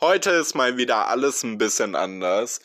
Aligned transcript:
Heute 0.00 0.30
ist 0.32 0.54
mal 0.54 0.76
wieder 0.76 1.08
alles 1.08 1.42
ein 1.42 1.56
bisschen 1.56 1.94
anders, 1.94 2.60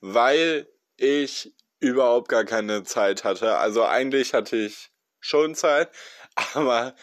weil 0.00 0.68
ich 0.96 1.52
überhaupt 1.80 2.28
gar 2.28 2.44
keine 2.44 2.84
Zeit 2.84 3.24
hatte. 3.24 3.56
Also 3.56 3.84
eigentlich 3.84 4.32
hatte 4.32 4.56
ich 4.56 4.92
schon 5.18 5.56
Zeit, 5.56 5.90
aber 6.54 6.94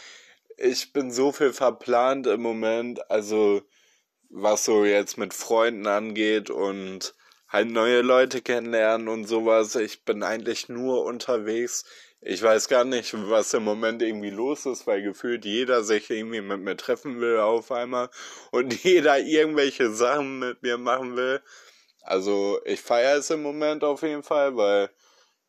ich 0.56 0.94
bin 0.94 1.12
so 1.12 1.34
viel 1.34 1.52
verplant 1.52 2.26
im 2.26 2.42
Moment, 2.42 3.12
also 3.12 3.64
was 4.30 4.64
so 4.64 4.86
jetzt 4.86 5.18
mit 5.18 5.34
Freunden 5.34 5.88
angeht 5.88 6.50
und 6.50 7.14
halt 7.50 7.70
neue 7.70 8.02
Leute 8.02 8.42
kennenlernen 8.42 9.10
und 9.10 9.26
sowas. 9.26 9.76
Ich 9.76 10.06
bin 10.06 10.24
eigentlich 10.24 10.70
nur 10.70 11.04
unterwegs. 11.04 11.84
Ich 12.28 12.42
weiß 12.42 12.70
gar 12.70 12.86
nicht, 12.86 13.14
was 13.30 13.54
im 13.54 13.64
Moment 13.64 14.02
irgendwie 14.02 14.32
los 14.32 14.66
ist, 14.66 14.88
weil 14.88 15.04
gefühlt 15.04 15.46
jeder 15.46 15.84
sich 15.84 16.10
irgendwie 16.10 16.42
mit 16.42 16.60
mir 16.60 16.76
treffen 16.76 17.22
will 17.22 17.38
auf 17.38 17.72
einmal 17.72 18.10
und 18.50 18.74
jeder 18.84 19.20
irgendwelche 19.20 19.92
Sachen 19.92 20.40
mit 20.40 20.64
mir 20.64 20.80
machen 20.80 21.16
will. 21.16 21.44
Also 22.02 22.60
ich 22.66 22.82
feiere 22.82 23.20
es 23.20 23.30
im 23.30 23.44
Moment 23.44 23.84
auf 23.84 24.02
jeden 24.02 24.24
Fall, 24.24 24.58
weil 24.58 24.90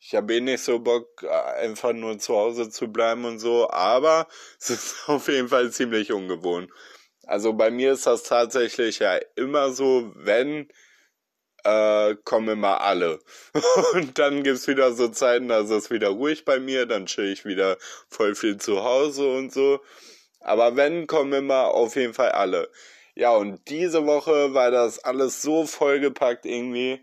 ich 0.00 0.14
habe 0.14 0.34
eh 0.34 0.40
nicht 0.42 0.62
so 0.62 0.78
Bock, 0.78 1.24
einfach 1.24 1.94
nur 1.94 2.18
zu 2.18 2.36
Hause 2.36 2.68
zu 2.68 2.88
bleiben 2.88 3.24
und 3.24 3.38
so, 3.38 3.70
aber 3.70 4.28
es 4.60 4.68
ist 4.68 5.08
auf 5.08 5.28
jeden 5.28 5.48
Fall 5.48 5.70
ziemlich 5.70 6.12
ungewohnt. 6.12 6.70
Also 7.26 7.54
bei 7.54 7.70
mir 7.70 7.92
ist 7.92 8.06
das 8.06 8.22
tatsächlich 8.24 8.98
ja 8.98 9.18
immer 9.34 9.72
so, 9.72 10.12
wenn 10.14 10.68
äh, 11.66 12.16
kommen 12.24 12.48
immer 12.48 12.80
alle. 12.80 13.18
Und 13.94 14.18
dann 14.18 14.42
gibt's 14.42 14.68
wieder 14.68 14.92
so 14.92 15.08
Zeiten, 15.08 15.48
da 15.48 15.60
ist 15.60 15.70
es 15.70 15.90
wieder 15.90 16.08
ruhig 16.08 16.44
bei 16.44 16.60
mir, 16.60 16.86
dann 16.86 17.06
chill 17.06 17.32
ich 17.32 17.44
wieder 17.44 17.76
voll 18.08 18.34
viel 18.34 18.58
zu 18.58 18.84
Hause 18.84 19.28
und 19.36 19.52
so. 19.52 19.80
Aber 20.40 20.76
wenn, 20.76 21.06
kommen 21.06 21.32
immer 21.32 21.68
auf 21.74 21.96
jeden 21.96 22.14
Fall 22.14 22.30
alle. 22.30 22.70
Ja, 23.14 23.34
und 23.34 23.68
diese 23.68 24.06
Woche 24.06 24.54
war 24.54 24.70
das 24.70 25.02
alles 25.02 25.42
so 25.42 25.66
vollgepackt 25.66 26.46
irgendwie. 26.46 27.00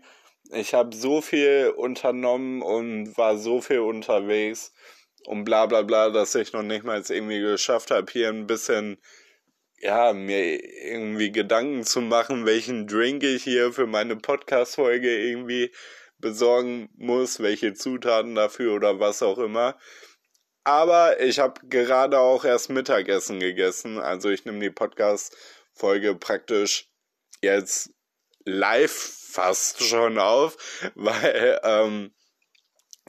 Ich 0.52 0.72
habe 0.74 0.94
so 0.96 1.20
viel 1.20 1.72
unternommen 1.76 2.62
und 2.62 3.16
war 3.18 3.36
so 3.36 3.60
viel 3.60 3.80
unterwegs 3.80 4.72
und 5.26 5.44
bla 5.44 5.66
bla 5.66 5.82
bla, 5.82 6.10
dass 6.10 6.34
ich 6.34 6.52
noch 6.52 6.62
nicht 6.62 6.84
mal 6.84 7.02
irgendwie 7.08 7.40
geschafft 7.40 7.90
habe, 7.90 8.10
hier 8.12 8.28
ein 8.28 8.46
bisschen 8.46 8.98
ja, 9.84 10.14
mir 10.14 10.64
irgendwie 10.82 11.30
Gedanken 11.30 11.84
zu 11.84 12.00
machen, 12.00 12.46
welchen 12.46 12.86
Drink 12.86 13.22
ich 13.22 13.44
hier 13.44 13.70
für 13.70 13.86
meine 13.86 14.16
Podcast-Folge 14.16 15.14
irgendwie 15.28 15.72
besorgen 16.18 16.88
muss, 16.96 17.40
welche 17.40 17.74
Zutaten 17.74 18.34
dafür 18.34 18.74
oder 18.74 18.98
was 18.98 19.22
auch 19.22 19.36
immer. 19.36 19.78
Aber 20.64 21.20
ich 21.20 21.38
habe 21.38 21.60
gerade 21.68 22.18
auch 22.18 22.46
erst 22.46 22.70
Mittagessen 22.70 23.40
gegessen. 23.40 23.98
Also 23.98 24.30
ich 24.30 24.46
nehme 24.46 24.60
die 24.60 24.70
Podcast-Folge 24.70 26.14
praktisch 26.14 26.88
jetzt 27.42 27.90
live 28.46 28.90
fast 28.90 29.82
schon 29.84 30.16
auf, 30.16 30.56
weil 30.94 31.60
ähm, 31.62 32.14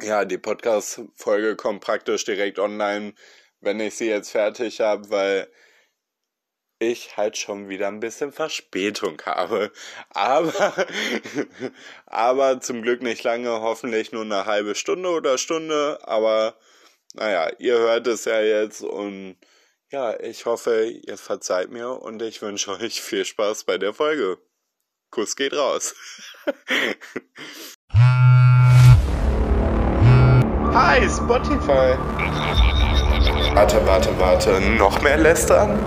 ja, 0.01 0.25
die 0.25 0.37
Podcast-Folge 0.37 1.55
kommt 1.55 1.79
praktisch 1.79 2.25
direkt 2.25 2.59
online, 2.59 3.13
wenn 3.61 3.79
ich 3.79 3.95
sie 3.95 4.09
jetzt 4.09 4.31
fertig 4.31 4.81
habe, 4.81 5.09
weil 5.09 5.49
ich 6.79 7.17
halt 7.17 7.37
schon 7.37 7.69
wieder 7.69 7.87
ein 7.87 7.99
bisschen 7.99 8.31
Verspätung 8.31 9.21
habe. 9.25 9.71
Aber, 10.09 10.87
aber 12.05 12.59
zum 12.61 12.81
Glück 12.81 13.01
nicht 13.01 13.23
lange, 13.23 13.49
hoffentlich 13.61 14.11
nur 14.11 14.23
eine 14.23 14.45
halbe 14.45 14.75
Stunde 14.75 15.09
oder 15.09 15.37
Stunde. 15.37 15.99
Aber 16.03 16.57
naja, 17.13 17.49
ihr 17.59 17.77
hört 17.77 18.07
es 18.07 18.25
ja 18.25 18.41
jetzt 18.41 18.81
und 18.81 19.37
ja, 19.91 20.19
ich 20.19 20.45
hoffe, 20.45 20.85
ihr 20.85 21.17
verzeiht 21.17 21.69
mir 21.69 21.89
und 22.01 22.21
ich 22.21 22.41
wünsche 22.41 22.71
euch 22.71 23.01
viel 23.01 23.23
Spaß 23.23 23.63
bei 23.63 23.77
der 23.77 23.93
Folge. 23.93 24.37
Kuss 25.11 25.35
geht 25.35 25.53
raus. 25.53 25.95
Hi, 30.73 31.07
Spotify. 31.09 31.95
Warte, 33.53 33.85
warte, 33.85 34.19
warte. 34.19 34.59
Noch 34.59 35.01
mehr 35.01 35.17
lästern? 35.17 35.79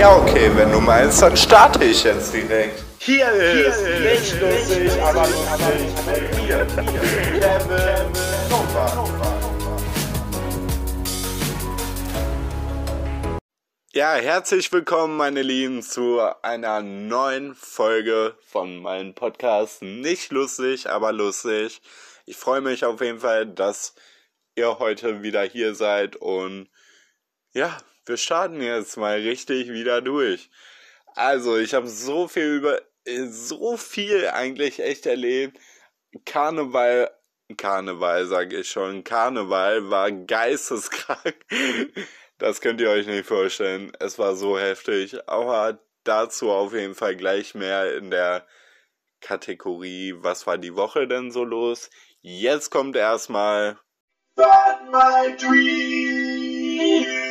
Ja, 0.00 0.16
okay, 0.16 0.50
wenn 0.56 0.72
du 0.72 0.80
meinst, 0.80 1.20
dann 1.20 1.36
starte 1.36 1.84
ich 1.84 2.04
jetzt 2.04 2.32
direkt. 2.32 2.82
Hier 3.00 3.30
ist, 3.32 3.84
Hier 3.84 4.10
ist 4.12 4.32
nicht 4.32 4.40
lustig, 4.40 5.02
aber 5.02 5.26
lustig 5.28 5.92
mit 6.06 6.36
mir, 6.38 6.66
Kevin 7.38 8.10
Nova. 8.48 9.04
Ja, 13.92 14.14
herzlich 14.14 14.72
willkommen, 14.72 15.18
meine 15.18 15.42
Lieben, 15.42 15.82
zu 15.82 16.18
einer 16.40 16.80
neuen 16.80 17.54
Folge 17.54 18.38
von 18.40 18.78
meinem 18.78 19.14
Podcast. 19.14 19.82
Nicht 19.82 20.32
lustig, 20.32 20.88
aber 20.88 21.12
lustig. 21.12 21.82
Ich 22.24 22.38
freue 22.38 22.62
mich 22.62 22.86
auf 22.86 23.02
jeden 23.02 23.20
Fall, 23.20 23.46
dass 23.48 23.94
ihr 24.54 24.78
heute 24.78 25.22
wieder 25.22 25.42
hier 25.42 25.74
seid 25.74 26.16
und 26.16 26.70
ja, 27.52 27.76
wir 28.10 28.16
starten 28.16 28.60
jetzt 28.60 28.96
mal 28.96 29.20
richtig 29.20 29.68
wieder 29.70 30.02
durch. 30.02 30.50
Also, 31.14 31.56
ich 31.56 31.74
habe 31.74 31.86
so 31.86 32.26
viel 32.26 32.56
über 32.56 32.82
so 33.28 33.76
viel 33.76 34.28
eigentlich 34.28 34.80
echt 34.80 35.06
erlebt. 35.06 35.58
Karneval, 36.26 37.10
Karneval 37.56 38.26
sage 38.26 38.58
ich 38.58 38.70
schon, 38.70 39.04
Karneval 39.04 39.90
war 39.90 40.10
geisteskrank. 40.10 41.36
Das 42.38 42.60
könnt 42.60 42.80
ihr 42.80 42.90
euch 42.90 43.06
nicht 43.06 43.26
vorstellen. 43.26 43.92
Es 44.00 44.18
war 44.18 44.34
so 44.34 44.58
heftig. 44.58 45.28
Aber 45.28 45.78
dazu 46.04 46.50
auf 46.50 46.72
jeden 46.72 46.94
Fall 46.94 47.14
gleich 47.14 47.54
mehr 47.54 47.96
in 47.96 48.10
der 48.10 48.46
Kategorie, 49.20 50.14
was 50.16 50.46
war 50.46 50.58
die 50.58 50.74
Woche 50.74 51.06
denn 51.06 51.30
so 51.30 51.44
los? 51.44 51.90
Jetzt 52.22 52.70
kommt 52.70 52.96
erstmal 52.96 53.78
But 54.34 54.90
my 54.90 55.36
dreams. 55.36 57.29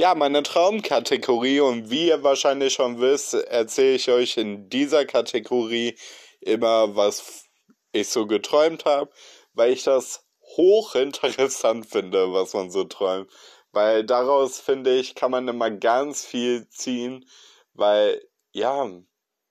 Ja, 0.00 0.14
meine 0.14 0.44
Traumkategorie 0.44 1.58
und 1.58 1.90
wie 1.90 2.06
ihr 2.06 2.22
wahrscheinlich 2.22 2.74
schon 2.74 3.00
wisst, 3.00 3.34
erzähle 3.34 3.96
ich 3.96 4.08
euch 4.08 4.36
in 4.36 4.68
dieser 4.70 5.04
Kategorie 5.06 5.98
immer, 6.40 6.94
was 6.94 7.48
ich 7.90 8.08
so 8.08 8.28
geträumt 8.28 8.84
habe, 8.84 9.10
weil 9.54 9.72
ich 9.72 9.82
das 9.82 10.24
hochinteressant 10.56 11.86
finde, 11.86 12.32
was 12.32 12.54
man 12.54 12.70
so 12.70 12.84
träumt. 12.84 13.28
Weil 13.72 14.04
daraus, 14.04 14.60
finde 14.60 14.94
ich, 14.94 15.16
kann 15.16 15.32
man 15.32 15.48
immer 15.48 15.68
ganz 15.72 16.24
viel 16.24 16.68
ziehen, 16.68 17.28
weil, 17.72 18.22
ja, 18.52 18.88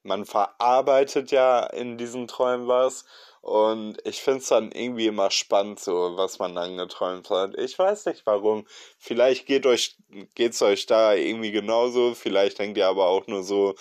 man 0.04 0.26
verarbeitet 0.26 1.32
ja 1.32 1.66
in 1.66 1.98
diesen 1.98 2.26
Träumen 2.30 2.70
was 2.70 3.04
und 3.48 3.96
ich 4.04 4.22
finde 4.22 4.40
es 4.40 4.50
dann 4.50 4.74
irgendwie 4.74 5.08
immer 5.08 5.32
spannend, 5.32 5.80
so 5.80 6.18
was 6.18 6.38
man 6.38 6.54
dann 6.54 6.76
geträumt 6.76 7.30
hat. 7.30 7.58
Ich 7.58 7.80
weiß 7.80 8.08
nicht 8.08 8.26
warum. 8.26 8.68
Vielleicht 9.00 9.46
geht 9.46 9.66
euch, 9.66 9.96
geht's 10.36 10.62
euch 10.62 10.86
da 10.86 11.14
irgendwie 11.14 11.54
genauso. 11.54 12.14
Vielleicht 12.14 12.60
denkt 12.60 12.78
ihr 12.78 12.88
aber 12.88 13.08
auch 13.08 13.26
nur 13.28 13.44
so, 13.44 13.76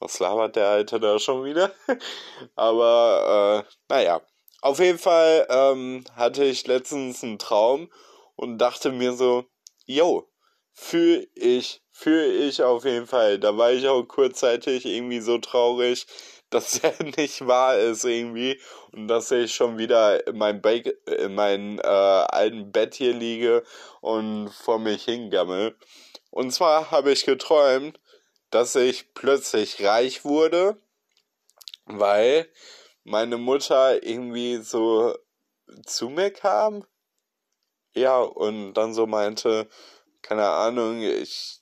was 0.00 0.18
labert 0.18 0.56
der 0.56 0.66
Alte 0.70 0.98
da 0.98 1.20
schon 1.20 1.44
wieder? 1.44 1.72
aber 2.56 3.64
äh, 3.64 3.72
naja. 3.88 4.22
Auf 4.60 4.80
jeden 4.80 4.98
Fall 4.98 5.46
ähm, 5.50 6.02
hatte 6.16 6.44
ich 6.44 6.66
letztens 6.66 7.22
einen 7.22 7.38
Traum 7.38 7.92
und 8.34 8.58
dachte 8.58 8.90
mir 8.90 9.12
so, 9.12 9.44
yo, 9.86 10.28
fühle 10.72 11.28
ich, 11.36 11.80
fühle 11.92 12.26
ich 12.26 12.60
auf 12.64 12.84
jeden 12.84 13.06
Fall. 13.06 13.38
Da 13.38 13.56
war 13.56 13.70
ich 13.72 13.86
auch 13.86 14.02
kurzzeitig 14.02 14.84
irgendwie 14.84 15.20
so 15.20 15.38
traurig, 15.38 16.06
dass 16.52 16.78
er 16.84 16.94
nicht 17.16 17.46
wahr 17.46 17.76
ist 17.78 18.04
irgendwie 18.04 18.60
und 18.92 19.08
dass 19.08 19.30
ich 19.30 19.54
schon 19.54 19.78
wieder 19.78 20.26
in 20.26 20.36
meinem, 20.38 20.60
ba 20.60 20.70
in 20.70 21.34
meinem 21.34 21.78
äh, 21.78 21.82
alten 21.82 22.70
Bett 22.70 22.94
hier 22.94 23.14
liege 23.14 23.64
und 24.00 24.50
vor 24.50 24.78
mich 24.78 25.04
hingammel. 25.04 25.76
Und 26.30 26.52
zwar 26.52 26.90
habe 26.90 27.12
ich 27.12 27.24
geträumt, 27.24 27.98
dass 28.50 28.74
ich 28.76 29.14
plötzlich 29.14 29.82
reich 29.82 30.24
wurde, 30.24 30.76
weil 31.86 32.48
meine 33.04 33.38
Mutter 33.38 34.02
irgendwie 34.02 34.58
so 34.58 35.16
zu 35.84 36.08
mir 36.08 36.30
kam. 36.30 36.84
Ja, 37.94 38.20
und 38.20 38.74
dann 38.74 38.94
so 38.94 39.06
meinte, 39.06 39.68
keine 40.22 40.48
Ahnung, 40.48 41.02
ich 41.02 41.61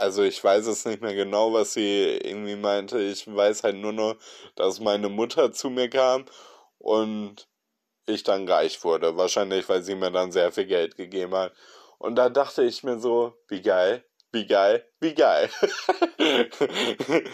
also 0.00 0.22
ich 0.22 0.42
weiß 0.42 0.66
es 0.66 0.84
nicht 0.86 1.02
mehr 1.02 1.14
genau, 1.14 1.52
was 1.52 1.74
sie 1.74 2.18
irgendwie 2.24 2.56
meinte. 2.56 2.98
Ich 3.00 3.26
weiß 3.26 3.62
halt 3.64 3.76
nur 3.76 3.92
noch, 3.92 4.16
dass 4.56 4.80
meine 4.80 5.08
Mutter 5.08 5.52
zu 5.52 5.70
mir 5.70 5.88
kam 5.90 6.24
und 6.78 7.48
ich 8.06 8.22
dann 8.24 8.48
reich 8.48 8.82
wurde. 8.84 9.16
Wahrscheinlich, 9.16 9.68
weil 9.68 9.82
sie 9.82 9.94
mir 9.94 10.10
dann 10.10 10.32
sehr 10.32 10.52
viel 10.52 10.66
Geld 10.66 10.96
gegeben 10.96 11.34
hat. 11.34 11.52
Und 11.98 12.16
da 12.16 12.30
dachte 12.30 12.64
ich 12.64 12.82
mir 12.82 12.98
so, 12.98 13.34
wie 13.48 13.60
geil, 13.62 14.04
wie 14.32 14.46
geil, 14.46 14.86
wie 15.00 15.14
geil. 15.14 15.50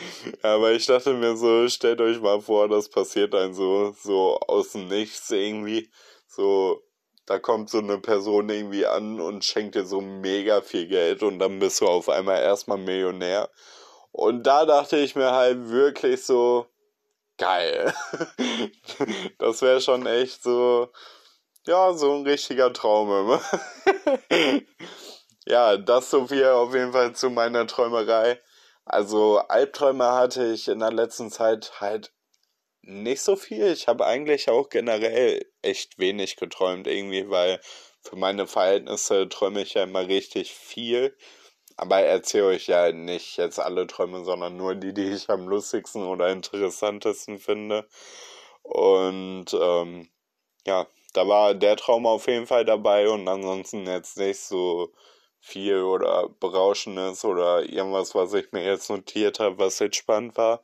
Aber 0.42 0.72
ich 0.72 0.86
dachte 0.86 1.14
mir 1.14 1.36
so, 1.36 1.68
stellt 1.68 2.00
euch 2.00 2.20
mal 2.20 2.40
vor, 2.40 2.68
das 2.68 2.88
passiert 2.88 3.34
dann 3.34 3.54
so, 3.54 3.92
so 3.92 4.38
aus 4.40 4.72
dem 4.72 4.88
Nichts 4.88 5.30
irgendwie. 5.30 5.90
So, 6.26 6.82
da 7.26 7.38
kommt 7.38 7.70
so 7.70 7.78
eine 7.78 7.98
Person 7.98 8.48
irgendwie 8.48 8.86
an 8.86 9.20
und 9.20 9.44
schenkt 9.44 9.74
dir 9.74 9.84
so 9.84 10.00
mega 10.00 10.60
viel 10.60 10.86
Geld 10.86 11.22
und 11.22 11.38
dann 11.38 11.58
bist 11.58 11.80
du 11.80 11.86
auf 11.86 12.08
einmal 12.08 12.40
erstmal 12.42 12.78
Millionär. 12.78 13.50
Und 14.12 14.44
da 14.44 14.64
dachte 14.64 14.96
ich 14.96 15.16
mir 15.16 15.32
halt 15.32 15.68
wirklich 15.68 16.24
so, 16.24 16.66
geil. 17.36 17.92
das 19.38 19.62
wäre 19.62 19.80
schon 19.80 20.06
echt 20.06 20.42
so, 20.42 20.90
ja, 21.66 21.92
so 21.94 22.14
ein 22.14 22.22
richtiger 22.22 22.72
Traum 22.72 23.10
immer. 23.10 23.40
ja, 25.46 25.76
das 25.76 26.10
so 26.10 26.26
viel 26.26 26.46
auf 26.46 26.74
jeden 26.74 26.92
Fall 26.92 27.14
zu 27.14 27.30
meiner 27.30 27.66
Träumerei. 27.66 28.40
Also 28.84 29.38
Albträume 29.38 30.12
hatte 30.12 30.46
ich 30.46 30.68
in 30.68 30.78
der 30.78 30.92
letzten 30.92 31.30
Zeit 31.30 31.80
halt 31.80 32.12
nicht 32.86 33.20
so 33.22 33.36
viel. 33.36 33.72
Ich 33.72 33.88
habe 33.88 34.06
eigentlich 34.06 34.48
auch 34.48 34.68
generell 34.68 35.44
echt 35.62 35.98
wenig 35.98 36.36
geträumt 36.36 36.86
irgendwie, 36.86 37.28
weil 37.28 37.60
für 38.00 38.16
meine 38.16 38.46
Verhältnisse 38.46 39.28
träume 39.28 39.62
ich 39.62 39.74
ja 39.74 39.84
immer 39.84 40.06
richtig 40.08 40.52
viel. 40.54 41.16
Aber 41.76 42.00
erzähle 42.00 42.46
euch 42.46 42.68
ja 42.68 42.92
nicht 42.92 43.36
jetzt 43.36 43.58
alle 43.60 43.86
Träume, 43.86 44.24
sondern 44.24 44.56
nur 44.56 44.74
die, 44.76 44.94
die 44.94 45.10
ich 45.12 45.28
am 45.28 45.48
lustigsten 45.48 46.04
oder 46.04 46.28
interessantesten 46.30 47.38
finde. 47.38 47.86
Und 48.62 49.46
ähm, 49.52 50.08
ja, 50.66 50.86
da 51.12 51.28
war 51.28 51.54
der 51.54 51.76
Traum 51.76 52.06
auf 52.06 52.28
jeden 52.28 52.46
Fall 52.46 52.64
dabei 52.64 53.08
und 53.08 53.28
ansonsten 53.28 53.86
jetzt 53.86 54.16
nicht 54.18 54.40
so 54.40 54.92
viel 55.40 55.82
oder 55.82 56.28
Berauschendes 56.40 57.24
oder 57.24 57.62
irgendwas, 57.62 58.14
was 58.14 58.34
ich 58.34 58.52
mir 58.52 58.64
jetzt 58.64 58.90
notiert 58.90 59.38
habe, 59.40 59.58
was 59.58 59.78
jetzt 59.78 59.96
spannend 59.96 60.36
war. 60.36 60.62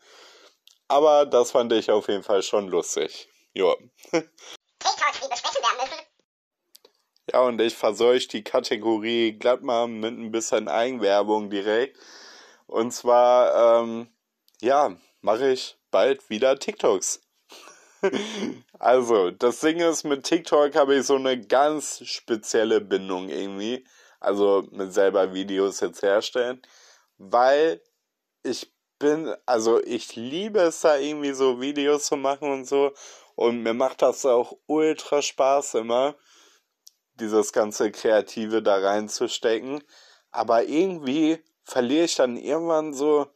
Aber 0.92 1.24
das 1.24 1.52
fand 1.52 1.72
ich 1.72 1.90
auf 1.90 2.08
jeden 2.08 2.22
Fall 2.22 2.42
schon 2.42 2.68
lustig. 2.68 3.26
Ja. 3.54 3.74
Ja, 7.32 7.40
und 7.40 7.58
ich 7.62 7.74
verseuche 7.74 8.28
die 8.28 8.44
Kategorie 8.44 9.32
glatt 9.32 9.62
mal 9.62 9.88
mit 9.88 10.18
ein 10.18 10.30
bisschen 10.30 10.68
Eigenwerbung 10.68 11.48
direkt. 11.48 11.96
Und 12.66 12.92
zwar, 12.92 13.82
ähm, 13.82 14.08
ja, 14.60 14.94
mache 15.22 15.52
ich 15.52 15.78
bald 15.90 16.28
wieder 16.28 16.58
TikToks. 16.58 17.22
also, 18.78 19.30
das 19.30 19.60
Ding 19.60 19.80
ist, 19.80 20.04
mit 20.04 20.24
TikTok 20.24 20.74
habe 20.74 20.96
ich 20.96 21.06
so 21.06 21.14
eine 21.14 21.40
ganz 21.40 22.04
spezielle 22.04 22.82
Bindung 22.82 23.30
irgendwie. 23.30 23.86
Also 24.20 24.68
mit 24.70 24.92
selber 24.92 25.32
Videos 25.32 25.80
jetzt 25.80 26.02
herstellen. 26.02 26.60
Weil 27.16 27.80
ich 28.42 28.70
bin, 29.02 29.34
also 29.46 29.82
ich 29.82 30.14
liebe 30.14 30.60
es 30.60 30.80
da 30.80 30.96
irgendwie 30.96 31.32
so 31.32 31.60
Videos 31.60 32.06
zu 32.06 32.16
machen 32.16 32.50
und 32.50 32.66
so. 32.66 32.92
Und 33.34 33.62
mir 33.62 33.74
macht 33.74 34.00
das 34.00 34.24
auch 34.24 34.56
ultra 34.66 35.20
Spaß 35.22 35.74
immer 35.74 36.14
dieses 37.14 37.52
ganze 37.52 37.90
Kreative 37.90 38.62
da 38.62 38.76
reinzustecken. 38.76 39.82
Aber 40.30 40.64
irgendwie 40.64 41.42
verliere 41.64 42.04
ich 42.04 42.14
dann 42.14 42.36
irgendwann 42.36 42.94
so 42.94 43.26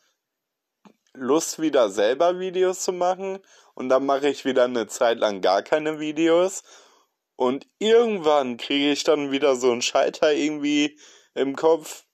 Lust, 1.13 1.61
wieder 1.61 1.91
selber 1.91 2.39
Videos 2.39 2.83
zu 2.83 2.93
machen. 2.93 3.41
Und 3.75 3.89
dann 3.89 4.07
mache 4.07 4.29
ich 4.29 4.45
wieder 4.45 4.65
eine 4.65 4.87
Zeit 4.87 5.19
lang 5.19 5.41
gar 5.41 5.63
keine 5.63 5.99
Videos. 5.99 6.63
Und 7.35 7.67
irgendwann 7.81 8.57
kriege 8.57 8.93
ich 8.93 9.03
dann 9.03 9.33
wieder 9.33 9.57
so 9.57 9.73
einen 9.73 9.83
Schalter 9.83 10.33
irgendwie 10.33 10.97
im 11.35 11.57
Kopf, 11.57 12.05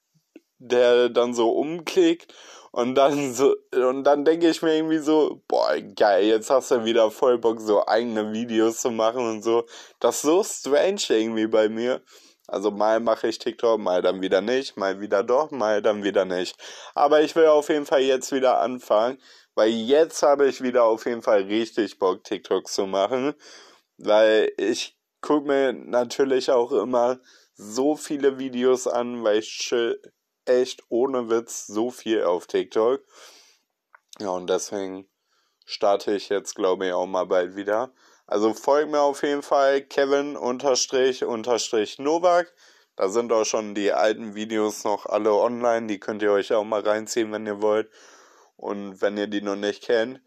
der 0.58 1.10
dann 1.10 1.34
so 1.34 1.52
umklickt. 1.52 2.32
Und 2.72 2.94
dann 2.94 3.34
so, 3.34 3.54
und 3.74 4.04
dann 4.04 4.24
denke 4.24 4.48
ich 4.48 4.62
mir 4.62 4.74
irgendwie 4.76 4.98
so, 4.98 5.42
boah, 5.46 5.76
geil, 5.94 6.24
jetzt 6.24 6.48
hast 6.50 6.70
du 6.70 6.84
wieder 6.84 7.10
voll 7.10 7.38
Bock, 7.38 7.60
so 7.60 7.86
eigene 7.86 8.32
Videos 8.32 8.80
zu 8.80 8.90
machen 8.90 9.28
und 9.28 9.42
so. 9.42 9.66
Das 10.00 10.16
ist 10.16 10.22
so 10.22 10.42
strange 10.42 11.02
irgendwie 11.10 11.46
bei 11.46 11.68
mir. 11.68 12.02
Also 12.48 12.70
mal 12.70 13.00
mache 13.00 13.28
ich 13.28 13.38
TikTok, 13.38 13.78
mal 13.78 14.00
dann 14.02 14.22
wieder 14.22 14.40
nicht, 14.40 14.76
mal 14.78 15.00
wieder 15.00 15.22
doch, 15.22 15.50
mal 15.50 15.82
dann 15.82 16.02
wieder 16.02 16.24
nicht. 16.24 16.56
Aber 16.94 17.20
ich 17.22 17.36
will 17.36 17.46
auf 17.46 17.68
jeden 17.68 17.86
Fall 17.86 18.00
jetzt 18.02 18.32
wieder 18.32 18.58
anfangen, 18.60 19.18
weil 19.54 19.68
jetzt 19.70 20.22
habe 20.22 20.48
ich 20.48 20.62
wieder 20.62 20.84
auf 20.84 21.04
jeden 21.06 21.22
Fall 21.22 21.42
richtig 21.42 21.98
Bock, 21.98 22.24
TikTok 22.24 22.68
zu 22.68 22.86
machen. 22.86 23.34
Weil 23.98 24.50
ich 24.56 24.96
gucke 25.20 25.46
mir 25.46 25.72
natürlich 25.74 26.50
auch 26.50 26.72
immer 26.72 27.20
so 27.54 27.96
viele 27.96 28.38
Videos 28.38 28.86
an, 28.86 29.22
weil 29.24 29.38
ich 29.40 29.74
echt 30.44 30.82
ohne 30.88 31.30
Witz 31.30 31.66
so 31.66 31.90
viel 31.90 32.24
auf 32.24 32.46
TikTok. 32.46 33.02
Ja, 34.18 34.30
und 34.30 34.48
deswegen 34.48 35.08
starte 35.64 36.14
ich 36.14 36.28
jetzt, 36.28 36.54
glaube 36.54 36.86
ich, 36.86 36.92
auch 36.92 37.06
mal 37.06 37.26
bald 37.26 37.56
wieder. 37.56 37.92
Also 38.26 38.54
folgt 38.54 38.90
mir 38.90 39.00
auf 39.00 39.22
jeden 39.22 39.42
Fall 39.42 39.82
Kevin 39.82 40.36
unterstrich 40.36 41.24
unterstrich 41.24 41.98
Novak. 41.98 42.52
Da 42.96 43.08
sind 43.08 43.32
auch 43.32 43.44
schon 43.44 43.74
die 43.74 43.92
alten 43.92 44.34
Videos 44.34 44.84
noch 44.84 45.06
alle 45.06 45.32
online. 45.32 45.86
Die 45.86 45.98
könnt 45.98 46.22
ihr 46.22 46.32
euch 46.32 46.52
auch 46.52 46.64
mal 46.64 46.82
reinziehen, 46.82 47.32
wenn 47.32 47.46
ihr 47.46 47.62
wollt. 47.62 47.90
Und 48.56 49.00
wenn 49.00 49.16
ihr 49.16 49.26
die 49.26 49.42
noch 49.42 49.56
nicht 49.56 49.82
kennt. 49.82 50.20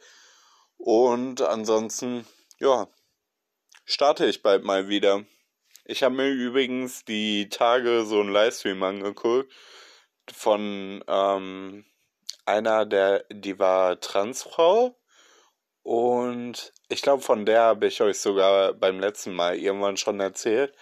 Und 0.77 1.41
ansonsten, 1.41 2.27
ja, 2.59 2.87
starte 3.85 4.25
ich 4.25 4.41
bald 4.41 4.63
mal 4.63 4.89
wieder. 4.89 5.23
Ich 5.85 6.03
habe 6.03 6.15
mir 6.15 6.29
übrigens 6.29 7.05
die 7.05 7.49
Tage 7.49 8.05
so 8.05 8.19
einen 8.19 8.31
Livestream 8.31 8.81
angeguckt 8.83 9.51
von 10.31 11.03
ähm, 11.07 11.85
einer, 12.45 12.85
der, 12.85 13.25
die 13.31 13.59
war 13.59 13.99
Transfrau. 13.99 14.95
Und 15.83 16.73
ich 16.89 17.01
glaube, 17.01 17.21
von 17.21 17.45
der 17.45 17.61
habe 17.61 17.87
ich 17.87 18.01
euch 18.01 18.19
sogar 18.19 18.73
beim 18.73 18.99
letzten 18.99 19.33
Mal 19.33 19.57
irgendwann 19.57 19.97
schon 19.97 20.19
erzählt. 20.19 20.73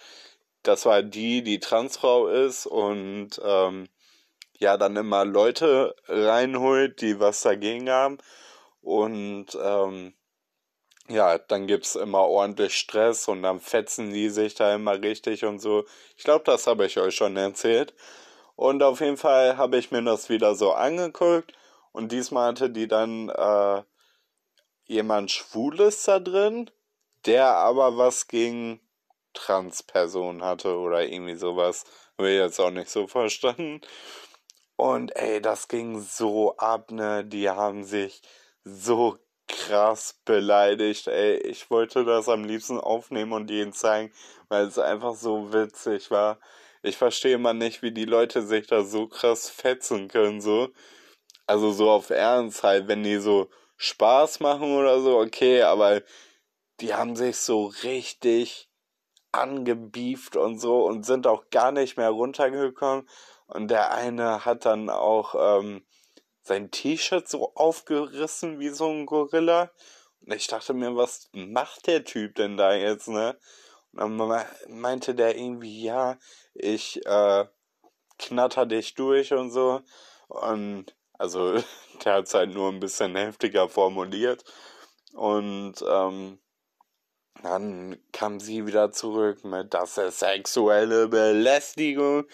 Das 0.62 0.86
war 0.86 1.02
die, 1.02 1.42
die 1.42 1.60
Transfrau 1.60 2.28
ist 2.28 2.66
und 2.66 3.40
ähm, 3.44 3.88
ja, 4.58 4.76
dann 4.76 4.96
immer 4.96 5.24
Leute 5.24 5.94
reinholt, 6.08 7.00
die 7.00 7.20
was 7.20 7.42
dagegen 7.42 7.90
haben. 7.90 8.18
Und 8.80 9.58
ähm, 9.62 10.14
ja, 11.08 11.38
dann 11.38 11.66
gibt's 11.66 11.96
immer 11.96 12.22
ordentlich 12.22 12.76
Stress 12.76 13.28
und 13.28 13.42
dann 13.42 13.60
fetzen 13.60 14.12
die 14.12 14.30
sich 14.30 14.54
da 14.54 14.74
immer 14.74 15.00
richtig 15.02 15.44
und 15.44 15.58
so. 15.60 15.84
Ich 16.16 16.24
glaube, 16.24 16.44
das 16.44 16.66
habe 16.66 16.86
ich 16.86 16.98
euch 16.98 17.14
schon 17.14 17.36
erzählt. 17.36 17.94
Und 18.56 18.82
auf 18.82 19.00
jeden 19.00 19.16
Fall 19.16 19.56
habe 19.56 19.78
ich 19.78 19.90
mir 19.90 20.02
das 20.02 20.28
wieder 20.28 20.54
so 20.54 20.72
angeguckt 20.72 21.52
und 21.92 22.12
diesmal 22.12 22.48
hatte 22.48 22.70
die 22.70 22.88
dann 22.88 23.28
äh, 23.28 23.82
jemand 24.86 25.30
Schwules 25.30 26.04
da 26.04 26.20
drin, 26.20 26.70
der 27.26 27.56
aber 27.56 27.96
was 27.96 28.28
gegen 28.28 28.80
Transpersonen 29.32 30.44
hatte 30.44 30.76
oder 30.76 31.02
irgendwie 31.02 31.34
sowas. 31.34 31.84
Habe 32.16 32.30
ich 32.30 32.38
jetzt 32.38 32.60
auch 32.60 32.70
nicht 32.70 32.90
so 32.90 33.06
verstanden. 33.06 33.80
Und 34.76 35.14
ey, 35.16 35.40
das 35.40 35.68
ging 35.68 36.00
so 36.00 36.56
ab, 36.56 36.90
ne? 36.90 37.24
Die 37.24 37.48
haben 37.50 37.84
sich 37.84 38.22
so 38.64 39.18
krass 39.48 40.20
beleidigt, 40.24 41.06
ey. 41.08 41.36
Ich 41.38 41.70
wollte 41.70 42.04
das 42.04 42.28
am 42.28 42.44
liebsten 42.44 42.78
aufnehmen 42.78 43.32
und 43.32 43.50
ihnen 43.50 43.72
zeigen, 43.72 44.12
weil 44.48 44.66
es 44.66 44.78
einfach 44.78 45.14
so 45.14 45.52
witzig 45.52 46.10
war. 46.10 46.38
Ich 46.84 46.98
verstehe 46.98 47.36
immer 47.36 47.54
nicht, 47.54 47.80
wie 47.80 47.92
die 47.92 48.04
Leute 48.04 48.42
sich 48.42 48.66
da 48.66 48.84
so 48.84 49.08
krass 49.08 49.48
fetzen 49.48 50.08
können, 50.08 50.42
so. 50.42 50.68
Also 51.46 51.72
so 51.72 51.90
auf 51.90 52.10
Ernst 52.10 52.62
halt, 52.62 52.88
wenn 52.88 53.02
die 53.02 53.16
so 53.18 53.48
Spaß 53.78 54.40
machen 54.40 54.76
oder 54.76 55.00
so, 55.00 55.18
okay, 55.18 55.62
aber 55.62 56.02
die 56.80 56.94
haben 56.94 57.16
sich 57.16 57.38
so 57.38 57.66
richtig 57.84 58.68
angebieft 59.32 60.36
und 60.36 60.58
so 60.60 60.84
und 60.84 61.06
sind 61.06 61.26
auch 61.26 61.48
gar 61.50 61.72
nicht 61.72 61.96
mehr 61.96 62.10
runtergekommen. 62.10 63.08
Und 63.46 63.68
der 63.70 63.92
eine 63.94 64.44
hat 64.44 64.66
dann 64.66 64.90
auch 64.90 65.34
ähm, 65.38 65.86
sein 66.42 66.70
T-Shirt 66.70 67.26
so 67.26 67.54
aufgerissen 67.54 68.60
wie 68.60 68.68
so 68.68 68.90
ein 68.90 69.06
Gorilla. 69.06 69.70
Und 70.20 70.34
ich 70.34 70.48
dachte 70.48 70.74
mir, 70.74 70.94
was 70.96 71.30
macht 71.32 71.86
der 71.86 72.04
Typ 72.04 72.34
denn 72.34 72.58
da 72.58 72.74
jetzt, 72.74 73.08
ne? 73.08 73.38
Dann 73.96 74.16
meinte 74.68 75.14
der 75.14 75.36
irgendwie, 75.36 75.82
ja, 75.82 76.18
ich 76.54 77.04
äh, 77.06 77.46
knatter 78.18 78.66
dich 78.66 78.94
durch 78.94 79.32
und 79.32 79.50
so. 79.50 79.82
Und 80.28 80.94
also 81.18 81.54
der 82.04 82.14
hat 82.14 82.26
es 82.26 82.34
halt 82.34 82.52
nur 82.52 82.70
ein 82.70 82.80
bisschen 82.80 83.16
heftiger 83.16 83.68
formuliert. 83.68 84.44
Und 85.12 85.76
ähm, 85.88 86.40
dann 87.42 87.98
kam 88.12 88.40
sie 88.40 88.66
wieder 88.66 88.90
zurück 88.90 89.44
mit, 89.44 89.74
das 89.74 89.98
ist 89.98 90.20
sexuelle 90.20 91.08
Belästigung. 91.08 92.24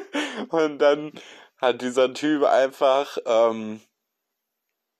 und 0.50 0.78
dann 0.78 1.12
hat 1.58 1.82
dieser 1.82 2.12
Typ 2.14 2.44
einfach 2.44 3.18
ähm, 3.26 3.80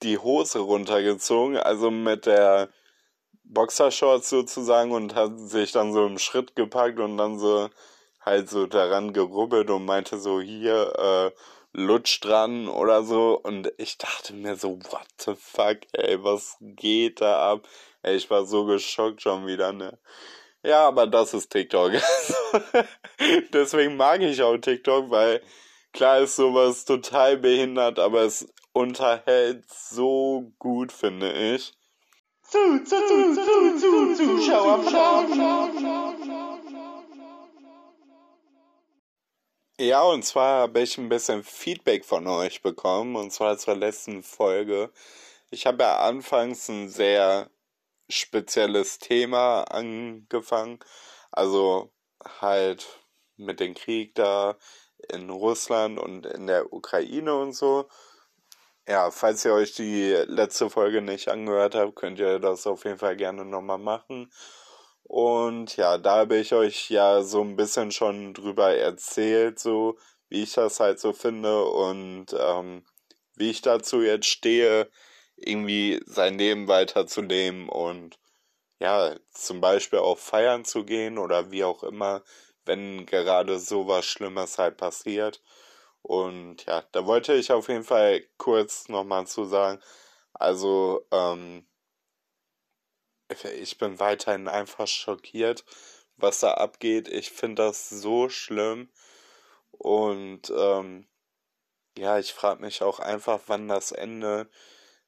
die 0.02 0.18
Hose 0.18 0.58
runtergezogen, 0.60 1.56
also 1.56 1.90
mit 1.90 2.26
der 2.26 2.68
Boxershorts 3.48 4.28
sozusagen 4.28 4.92
und 4.92 5.14
hat 5.14 5.38
sich 5.38 5.72
dann 5.72 5.92
so 5.92 6.06
im 6.06 6.18
Schritt 6.18 6.56
gepackt 6.56 6.98
und 6.98 7.16
dann 7.16 7.38
so 7.38 7.68
halt 8.20 8.50
so 8.50 8.66
daran 8.66 9.12
gerubbelt 9.12 9.70
und 9.70 9.84
meinte 9.84 10.18
so, 10.18 10.40
hier, 10.40 10.92
äh, 10.98 11.30
lutsch 11.72 12.20
dran 12.20 12.68
oder 12.68 13.04
so. 13.04 13.38
Und 13.42 13.72
ich 13.78 13.98
dachte 13.98 14.34
mir 14.34 14.56
so, 14.56 14.78
what 14.90 15.06
the 15.18 15.34
fuck, 15.36 15.78
ey, 15.92 16.22
was 16.22 16.56
geht 16.60 17.20
da 17.20 17.52
ab? 17.52 17.68
Ey, 18.02 18.16
ich 18.16 18.30
war 18.30 18.44
so 18.46 18.64
geschockt 18.64 19.22
schon 19.22 19.46
wieder, 19.46 19.72
ne? 19.72 19.98
Ja, 20.62 20.88
aber 20.88 21.06
das 21.06 21.34
ist 21.34 21.50
TikTok. 21.50 21.92
Deswegen 23.52 23.96
mag 23.96 24.20
ich 24.22 24.42
auch 24.42 24.56
TikTok, 24.56 25.10
weil 25.10 25.42
klar 25.92 26.20
ist 26.20 26.36
sowas 26.36 26.84
total 26.84 27.36
behindert, 27.36 27.98
aber 27.98 28.22
es 28.22 28.52
unterhält 28.72 29.64
so 29.70 30.52
gut, 30.58 30.92
finde 30.92 31.32
ich. 31.32 31.72
Zu, 32.56 32.84
zu, 32.84 32.88
zu, 32.88 33.34
zu, 33.34 33.78
zu, 33.78 34.16
Zuschauer, 34.16 34.80
Ja, 39.78 40.02
und 40.04 40.24
zwar 40.24 40.62
habe 40.62 40.80
ich 40.80 40.96
ein 40.96 41.10
bisschen 41.10 41.44
Feedback 41.44 42.06
von 42.06 42.26
euch 42.26 42.62
bekommen, 42.62 43.14
und 43.16 43.30
zwar 43.30 43.58
zur 43.58 43.76
letzten 43.76 44.22
Folge. 44.22 44.90
Ich 45.50 45.66
habe 45.66 45.82
ja 45.82 45.98
anfangs 45.98 46.70
ein 46.70 46.88
sehr 46.88 47.50
spezielles 48.08 49.00
Thema 49.00 49.64
angefangen, 49.64 50.78
also 51.32 51.92
halt 52.40 52.86
mit 53.36 53.60
dem 53.60 53.74
Krieg 53.74 54.14
da 54.14 54.56
in 55.12 55.28
Russland 55.28 55.98
und 55.98 56.24
in 56.24 56.46
der 56.46 56.72
Ukraine 56.72 57.34
und 57.34 57.52
so. 57.52 57.86
Ja, 58.88 59.10
falls 59.10 59.44
ihr 59.44 59.52
euch 59.52 59.72
die 59.74 60.12
letzte 60.28 60.70
Folge 60.70 61.02
nicht 61.02 61.28
angehört 61.28 61.74
habt, 61.74 61.96
könnt 61.96 62.18
ihr 62.20 62.38
das 62.38 62.66
auf 62.66 62.84
jeden 62.84 62.98
Fall 62.98 63.16
gerne 63.16 63.44
nochmal 63.44 63.78
machen. 63.78 64.30
Und 65.02 65.76
ja, 65.76 65.98
da 65.98 66.16
habe 66.18 66.36
ich 66.38 66.52
euch 66.52 66.90
ja 66.90 67.22
so 67.22 67.42
ein 67.42 67.56
bisschen 67.56 67.90
schon 67.92 68.34
drüber 68.34 68.74
erzählt, 68.76 69.58
so 69.58 69.98
wie 70.28 70.42
ich 70.44 70.52
das 70.54 70.80
halt 70.80 71.00
so 71.00 71.12
finde 71.12 71.64
und 71.66 72.26
ähm, 72.38 72.84
wie 73.36 73.50
ich 73.50 73.62
dazu 73.62 74.02
jetzt 74.02 74.26
stehe, 74.28 74.90
irgendwie 75.36 76.00
sein 76.06 76.38
Leben 76.38 76.68
weiterzunehmen 76.68 77.68
und 77.68 78.18
ja, 78.80 79.16
zum 79.32 79.60
Beispiel 79.60 80.00
auch 80.00 80.18
feiern 80.18 80.64
zu 80.64 80.84
gehen 80.84 81.18
oder 81.18 81.50
wie 81.52 81.64
auch 81.64 81.82
immer, 81.84 82.22
wenn 82.66 83.06
gerade 83.06 83.58
sowas 83.58 84.06
Schlimmes 84.06 84.58
halt 84.58 84.76
passiert. 84.78 85.42
Und 86.06 86.66
ja, 86.66 86.84
da 86.92 87.04
wollte 87.04 87.34
ich 87.34 87.50
auf 87.50 87.68
jeden 87.68 87.82
Fall 87.82 88.22
kurz 88.38 88.88
nochmal 88.88 89.26
zu 89.26 89.44
sagen, 89.44 89.82
also 90.34 91.04
ähm, 91.10 91.66
ich 93.58 93.76
bin 93.78 93.98
weiterhin 93.98 94.46
einfach 94.46 94.86
schockiert, 94.86 95.64
was 96.16 96.38
da 96.38 96.54
abgeht. 96.54 97.08
Ich 97.08 97.32
finde 97.32 97.64
das 97.64 97.88
so 97.88 98.28
schlimm. 98.28 98.88
Und 99.72 100.52
ähm, 100.56 101.08
ja, 101.98 102.20
ich 102.20 102.32
frage 102.32 102.62
mich 102.62 102.82
auch 102.82 103.00
einfach, 103.00 103.40
wann 103.48 103.66
das 103.66 103.90
Ende 103.90 104.48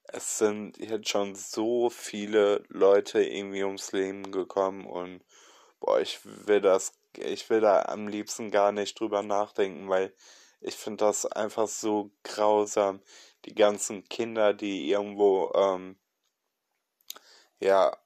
es 0.02 0.38
sind 0.38 0.78
jetzt 0.78 1.08
schon 1.10 1.36
so 1.36 1.90
viele 1.90 2.64
Leute 2.68 3.22
irgendwie 3.22 3.62
ums 3.62 3.92
Leben 3.92 4.32
gekommen 4.32 4.86
und 4.86 5.22
boah, 5.80 6.00
ich 6.00 6.20
will 6.24 6.60
das, 6.60 6.92
ich 7.14 7.48
will 7.50 7.60
da 7.60 7.82
am 7.82 8.08
liebsten 8.08 8.50
gar 8.50 8.72
nicht 8.72 8.98
drüber 8.98 9.22
nachdenken, 9.22 9.88
weil 9.88 10.12
ich 10.60 10.74
finde 10.76 11.04
das 11.04 11.26
einfach 11.26 11.68
so 11.68 12.10
grausam. 12.24 13.00
Die 13.44 13.54
ganzen 13.54 14.08
Kinder, 14.08 14.54
die 14.54 14.90
irgendwo, 14.90 15.52
ähm, 15.54 15.96
ja, 17.60 17.96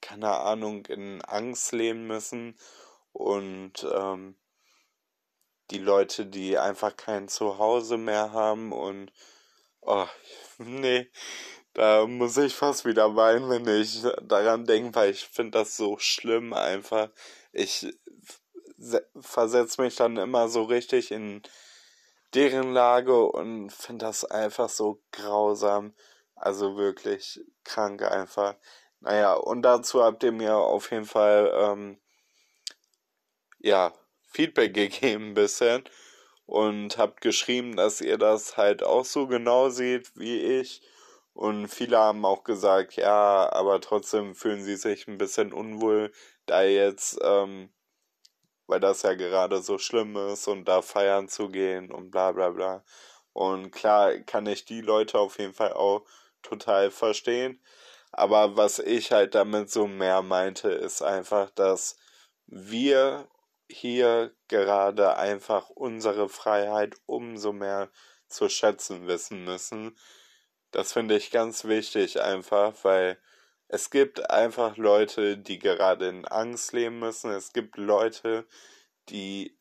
keine 0.00 0.30
Ahnung, 0.38 0.86
in 0.86 1.22
Angst 1.22 1.72
leben 1.72 2.06
müssen 2.06 2.58
und 3.12 3.86
ähm, 3.92 4.36
die 5.70 5.78
Leute, 5.78 6.26
die 6.26 6.58
einfach 6.58 6.96
kein 6.96 7.28
Zuhause 7.28 7.96
mehr 7.96 8.32
haben 8.32 8.72
und 8.72 9.12
oh, 9.80 10.06
nee, 10.58 11.10
da 11.74 12.06
muss 12.06 12.36
ich 12.36 12.54
fast 12.54 12.84
wieder 12.84 13.14
weinen, 13.16 13.48
wenn 13.48 13.66
ich 13.80 14.02
daran 14.22 14.66
denke, 14.66 14.94
weil 14.94 15.10
ich 15.10 15.24
finde 15.24 15.58
das 15.58 15.76
so 15.76 15.98
schlimm 15.98 16.52
einfach. 16.52 17.10
Ich 17.52 17.86
versetze 19.20 19.82
mich 19.82 19.96
dann 19.96 20.16
immer 20.16 20.48
so 20.48 20.64
richtig 20.64 21.10
in 21.10 21.42
deren 22.34 22.72
Lage 22.72 23.24
und 23.24 23.70
finde 23.70 24.06
das 24.06 24.24
einfach 24.24 24.68
so 24.68 25.02
grausam. 25.12 25.94
Also 26.34 26.76
wirklich 26.76 27.40
krank 27.64 28.02
einfach. 28.02 28.56
Naja, 29.00 29.34
und 29.34 29.62
dazu 29.62 30.02
habt 30.02 30.22
ihr 30.22 30.32
mir 30.32 30.56
auf 30.56 30.90
jeden 30.90 31.06
Fall 31.06 31.52
ähm, 31.54 32.00
ja 33.58 33.92
Feedback 34.28 34.74
gegeben 34.74 35.30
ein 35.30 35.34
bisschen 35.34 35.84
und 36.46 36.98
habt 36.98 37.20
geschrieben, 37.20 37.76
dass 37.76 38.00
ihr 38.00 38.18
das 38.18 38.56
halt 38.56 38.82
auch 38.82 39.04
so 39.04 39.26
genau 39.26 39.70
seht 39.70 40.16
wie 40.16 40.38
ich. 40.40 40.82
Und 41.32 41.68
viele 41.68 41.98
haben 41.98 42.24
auch 42.24 42.44
gesagt, 42.44 42.96
ja, 42.96 43.50
aber 43.52 43.80
trotzdem 43.80 44.34
fühlen 44.34 44.62
sie 44.62 44.76
sich 44.76 45.06
ein 45.08 45.18
bisschen 45.18 45.52
unwohl, 45.52 46.12
da 46.46 46.62
jetzt, 46.62 47.18
ähm, 47.22 47.70
weil 48.70 48.80
das 48.80 49.02
ja 49.02 49.14
gerade 49.14 49.60
so 49.62 49.78
schlimm 49.78 50.16
ist 50.16 50.46
und 50.46 50.66
da 50.66 50.80
feiern 50.80 51.28
zu 51.28 51.48
gehen 51.48 51.90
und 51.90 52.12
bla 52.12 52.30
bla 52.30 52.50
bla. 52.50 52.84
Und 53.32 53.72
klar 53.72 54.16
kann 54.20 54.46
ich 54.46 54.64
die 54.64 54.80
Leute 54.80 55.18
auf 55.18 55.38
jeden 55.40 55.54
Fall 55.54 55.72
auch 55.72 56.04
total 56.42 56.92
verstehen. 56.92 57.60
Aber 58.12 58.56
was 58.56 58.78
ich 58.78 59.10
halt 59.12 59.34
damit 59.34 59.70
so 59.70 59.88
mehr 59.88 60.22
meinte, 60.22 60.70
ist 60.70 61.02
einfach, 61.02 61.50
dass 61.50 61.98
wir 62.46 63.28
hier 63.68 64.32
gerade 64.48 65.16
einfach 65.16 65.70
unsere 65.70 66.28
Freiheit 66.28 66.94
umso 67.06 67.52
mehr 67.52 67.90
zu 68.28 68.48
schätzen 68.48 69.08
wissen 69.08 69.44
müssen. 69.44 69.98
Das 70.70 70.92
finde 70.92 71.16
ich 71.16 71.32
ganz 71.32 71.64
wichtig 71.64 72.20
einfach, 72.22 72.74
weil 72.84 73.18
es 73.72 73.90
gibt 73.90 74.30
einfach 74.30 74.76
Leute, 74.76 75.38
die 75.38 75.60
gerade 75.60 76.08
in 76.08 76.26
Angst 76.26 76.72
leben 76.72 76.98
müssen. 76.98 77.30
Es 77.30 77.52
gibt 77.52 77.76
Leute, 77.76 78.44
die 79.08 79.56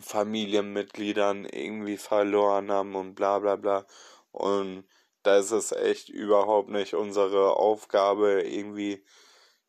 Familienmitgliedern 0.00 1.44
irgendwie 1.44 1.98
verloren 1.98 2.70
haben 2.72 2.94
und 2.94 3.14
bla 3.14 3.38
bla 3.38 3.56
bla. 3.56 3.86
Und 4.32 4.84
da 5.22 5.36
ist 5.36 5.50
es 5.50 5.72
echt 5.72 6.08
überhaupt 6.08 6.70
nicht 6.70 6.94
unsere 6.94 7.56
Aufgabe, 7.56 8.42
irgendwie 8.44 9.04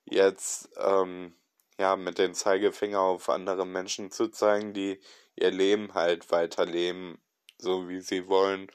jetzt 0.06 0.70
ähm, 0.78 1.36
ja, 1.78 1.98
mit 1.98 2.18
dem 2.18 2.34
Zeigefinger 2.34 3.02
auf 3.02 3.28
andere 3.28 3.68
Menschen 3.68 4.12
zu 4.12 4.30
zeigen, 4.30 4.74
die 4.74 5.02
ihr 5.36 5.52
Leben 5.52 5.94
halt 5.96 6.32
weiterleben, 6.32 7.22
so 7.58 7.90
wie 7.90 8.00
sie 8.00 8.28
wollen, 8.30 8.72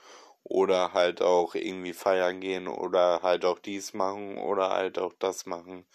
oder 0.49 0.93
halt 0.93 1.23
auch 1.23 1.55
irgendwie 1.55 1.93
feiern 1.93 2.41
gehen 2.41 2.69
oder 2.69 3.21
halt 3.23 3.45
auch 3.45 3.59
dies 3.59 3.95
machen 3.95 4.39
oder 4.39 4.71
halt 4.71 4.99
auch 4.99 5.13
das 5.19 5.45
machen. 5.47 5.87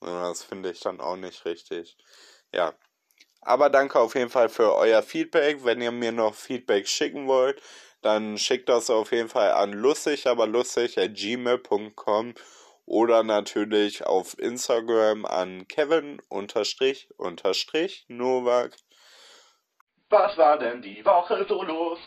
Das 0.00 0.42
finde 0.42 0.70
ich 0.70 0.80
dann 0.80 1.00
auch 1.00 1.16
nicht 1.16 1.44
richtig. 1.44 1.96
Ja. 2.52 2.74
Aber 3.42 3.70
danke 3.70 3.98
auf 3.98 4.14
jeden 4.14 4.30
Fall 4.30 4.48
für 4.48 4.74
euer 4.74 5.02
Feedback. 5.02 5.64
Wenn 5.64 5.80
ihr 5.80 5.92
mir 5.92 6.12
noch 6.12 6.34
Feedback 6.34 6.88
schicken 6.88 7.26
wollt, 7.26 7.62
dann 8.02 8.36
schickt 8.36 8.68
das 8.68 8.90
auf 8.90 9.12
jeden 9.12 9.28
Fall 9.28 9.52
an 9.52 9.72
lustig, 9.72 10.26
aber 10.26 10.46
lustig 10.46 10.98
at 10.98 11.14
gmail.com 11.14 12.34
oder 12.86 13.22
natürlich 13.22 14.04
auf 14.04 14.38
Instagram 14.38 15.24
an 15.24 15.68
Kevin 15.68 16.20
unterstrich 16.28 17.08
unterstrich 17.16 18.04
Novak. 18.08 18.74
Was 20.08 20.36
war 20.36 20.58
denn 20.58 20.82
die 20.82 21.04
Woche 21.04 21.46
so 21.48 21.62
los? 21.62 22.00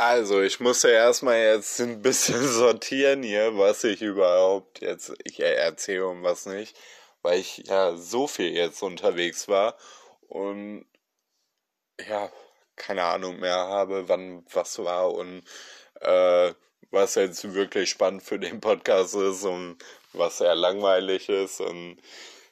Also, 0.00 0.42
ich 0.42 0.60
muss 0.60 0.84
ja 0.84 0.90
erstmal 0.90 1.38
jetzt 1.40 1.80
ein 1.80 2.00
bisschen 2.02 2.46
sortieren 2.48 3.24
hier, 3.24 3.58
was 3.58 3.82
ich 3.82 4.00
überhaupt 4.00 4.80
jetzt 4.80 5.12
ich 5.24 5.40
erzähle 5.40 6.06
und 6.06 6.22
was 6.22 6.46
nicht, 6.46 6.76
weil 7.22 7.40
ich 7.40 7.64
ja 7.66 7.96
so 7.96 8.28
viel 8.28 8.52
jetzt 8.54 8.80
unterwegs 8.82 9.48
war 9.48 9.76
und 10.28 10.86
ja, 12.08 12.30
keine 12.76 13.02
Ahnung 13.04 13.40
mehr 13.40 13.56
habe, 13.56 14.08
wann 14.08 14.44
was 14.52 14.78
war 14.78 15.12
und 15.12 15.42
äh, 16.00 16.54
was 16.92 17.16
jetzt 17.16 17.54
wirklich 17.54 17.90
spannend 17.90 18.22
für 18.22 18.38
den 18.38 18.60
Podcast 18.60 19.16
ist 19.16 19.44
und 19.44 19.78
was 20.12 20.38
sehr 20.38 20.54
langweilig 20.54 21.28
ist 21.28 21.60
und 21.60 21.98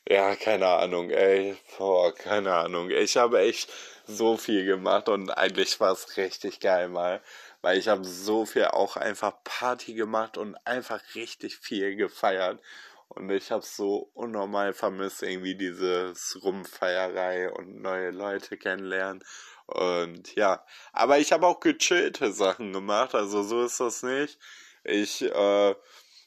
ja, 0.09 0.37
keine 0.37 0.69
Ahnung, 0.69 1.11
ey, 1.11 1.57
boah, 1.79 2.15
keine 2.15 2.55
Ahnung. 2.55 2.91
Ich 2.91 3.17
habe 3.17 3.41
echt 3.41 3.71
so 4.07 4.37
viel 4.37 4.65
gemacht 4.65 5.09
und 5.09 5.31
eigentlich 5.31 5.81
war 5.81 5.93
es 5.93 6.17
richtig 6.17 6.61
geil 6.61 6.89
mal, 6.89 7.21
weil 7.63 7.79
ich 7.79 7.89
habe 7.89 8.05
so 8.05 8.47
viel 8.47 8.67
auch 8.67 8.97
einfach 8.97 9.33
Party 9.45 9.95
gemacht 9.95 10.39
und 10.39 10.57
einfach 10.65 11.01
richtig 11.15 11.57
viel 11.57 11.97
gefeiert 11.97 12.61
und 13.09 13.31
ich 13.31 13.51
habe 13.51 13.65
so 13.65 14.11
unnormal 14.15 14.75
vermisst 14.75 15.23
irgendwie 15.23 15.57
dieses 15.57 16.39
Rumfeierei 16.43 17.51
und 17.51 17.83
neue 17.83 18.11
Leute 18.11 18.57
kennenlernen 18.57 19.25
und 19.67 20.35
ja, 20.37 20.65
aber 20.93 21.19
ich 21.19 21.33
habe 21.33 21.47
auch 21.47 21.59
gechillte 21.61 22.33
Sachen 22.33 22.73
gemacht, 22.73 23.15
also 23.15 23.43
so 23.43 23.65
ist 23.65 23.81
das 23.81 24.03
nicht. 24.05 24.39
Ich 24.85 25.23
äh, 25.23 25.75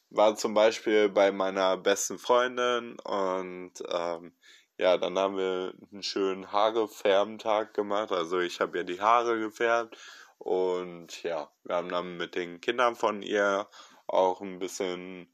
war 0.10 0.36
zum 0.36 0.54
Beispiel 0.54 1.10
bei 1.10 1.32
meiner 1.32 1.78
besten 1.78 2.18
Freundin 2.18 2.98
und 3.00 3.74
ähm, 3.88 4.34
ja, 4.78 4.98
dann 4.98 5.18
haben 5.20 5.38
wir 5.38 5.74
einen 5.92 6.04
schönen 6.04 6.52
Haarefärbentag 6.52 7.74
gemacht. 7.74 8.12
Also 8.12 8.40
ich 8.40 8.60
habe 8.62 8.78
ihr 8.78 8.84
die 8.86 9.02
Haare 9.02 9.40
gefärbt 9.40 9.98
und 10.38 11.22
ja, 11.24 11.52
wir 11.64 11.76
haben 11.76 11.90
dann 11.90 12.18
mit 12.18 12.36
den 12.36 12.62
Kindern 12.62 12.96
von 12.96 13.22
ihr 13.22 13.68
auch 14.08 14.42
ein 14.42 14.60
bisschen 14.60 15.28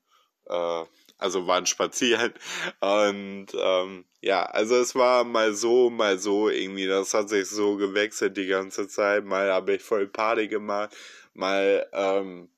äh, 0.48 0.86
also 1.18 1.48
waren 1.48 1.66
spazieren. 1.66 2.34
Und 2.82 3.48
ähm, 3.54 4.06
ja, 4.22 4.44
also 4.44 4.76
es 4.76 4.96
war 4.96 5.24
mal 5.24 5.54
so, 5.54 5.90
mal 5.90 6.18
so 6.20 6.50
irgendwie. 6.50 6.88
Das 6.88 7.14
hat 7.14 7.30
sich 7.30 7.50
so 7.50 7.78
gewechselt 7.78 8.38
die 8.38 8.48
ganze 8.48 8.88
Zeit. 8.88 9.26
Mal 9.26 9.52
habe 9.52 9.76
ich 9.76 9.84
voll 9.84 10.08
Party 10.08 10.48
gemacht, 10.48 10.96
mal 11.34 11.88
ähm, 11.94 12.50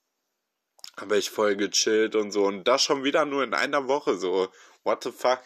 habe 0.98 1.18
ich 1.18 1.30
voll 1.30 1.56
gechillt 1.56 2.16
und 2.16 2.32
so 2.32 2.44
und 2.46 2.64
das 2.68 2.82
schon 2.84 3.04
wieder 3.04 3.26
nur 3.26 3.44
in 3.44 3.54
einer 3.54 3.88
Woche 3.88 4.18
so. 4.18 4.50
What 4.84 5.04
the 5.04 5.12
fuck? 5.12 5.42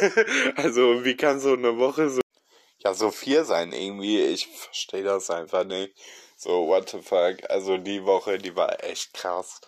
also 0.56 1.04
wie 1.04 1.16
kann 1.16 1.40
so 1.40 1.54
eine 1.54 1.76
Woche 1.76 2.08
so 2.08 2.20
ja 2.78 2.94
so 2.94 3.10
viel 3.10 3.44
sein 3.44 3.72
irgendwie? 3.72 4.22
Ich 4.22 4.46
verstehe 4.46 5.02
das 5.02 5.30
einfach 5.30 5.64
nicht. 5.64 5.94
So 6.36 6.66
what 6.66 6.88
the 6.90 7.02
fuck? 7.02 7.38
Also 7.50 7.78
die 7.78 8.04
Woche, 8.04 8.38
die 8.38 8.54
war 8.56 8.82
echt 8.84 9.12
krass. 9.14 9.60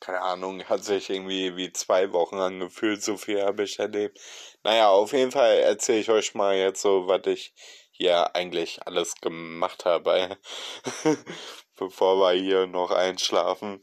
Keine 0.00 0.20
Ahnung, 0.20 0.64
hat 0.64 0.84
sich 0.84 1.10
irgendwie 1.10 1.56
wie 1.56 1.72
zwei 1.72 2.12
Wochen 2.12 2.36
angefühlt. 2.36 3.02
So 3.02 3.16
viel 3.16 3.42
habe 3.42 3.64
ich 3.64 3.78
erlebt. 3.78 4.18
Naja, 4.64 4.88
auf 4.88 5.12
jeden 5.12 5.30
Fall 5.32 5.58
erzähle 5.58 6.00
ich 6.00 6.10
euch 6.10 6.34
mal 6.34 6.56
jetzt 6.56 6.82
so, 6.82 7.06
was 7.06 7.26
ich 7.26 7.54
hier 7.90 8.34
eigentlich 8.34 8.80
alles 8.86 9.14
gemacht 9.20 9.84
habe, 9.84 10.38
bevor 11.76 12.18
wir 12.20 12.32
hier 12.32 12.66
noch 12.66 12.90
einschlafen. 12.90 13.80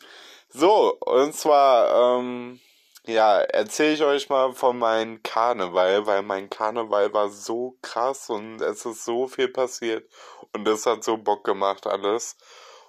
So, 0.52 0.98
und 1.00 1.34
zwar, 1.36 2.18
ähm, 2.20 2.60
ja, 3.06 3.40
erzähle 3.42 3.94
ich 3.94 4.04
euch 4.04 4.30
mal 4.30 4.54
von 4.54 4.78
meinem 4.80 5.22
Karneval, 5.24 6.06
weil 6.08 6.24
mein 6.24 6.50
Karneval 6.50 7.14
war 7.14 7.30
so 7.30 7.78
krass 7.82 8.30
und 8.30 8.62
es 8.62 8.86
ist 8.86 9.06
so 9.06 9.28
viel 9.28 9.48
passiert 9.50 10.10
und 10.54 10.68
es 10.68 10.86
hat 10.86 11.04
so 11.04 11.18
Bock 11.18 11.44
gemacht 11.44 11.86
alles. 11.88 12.38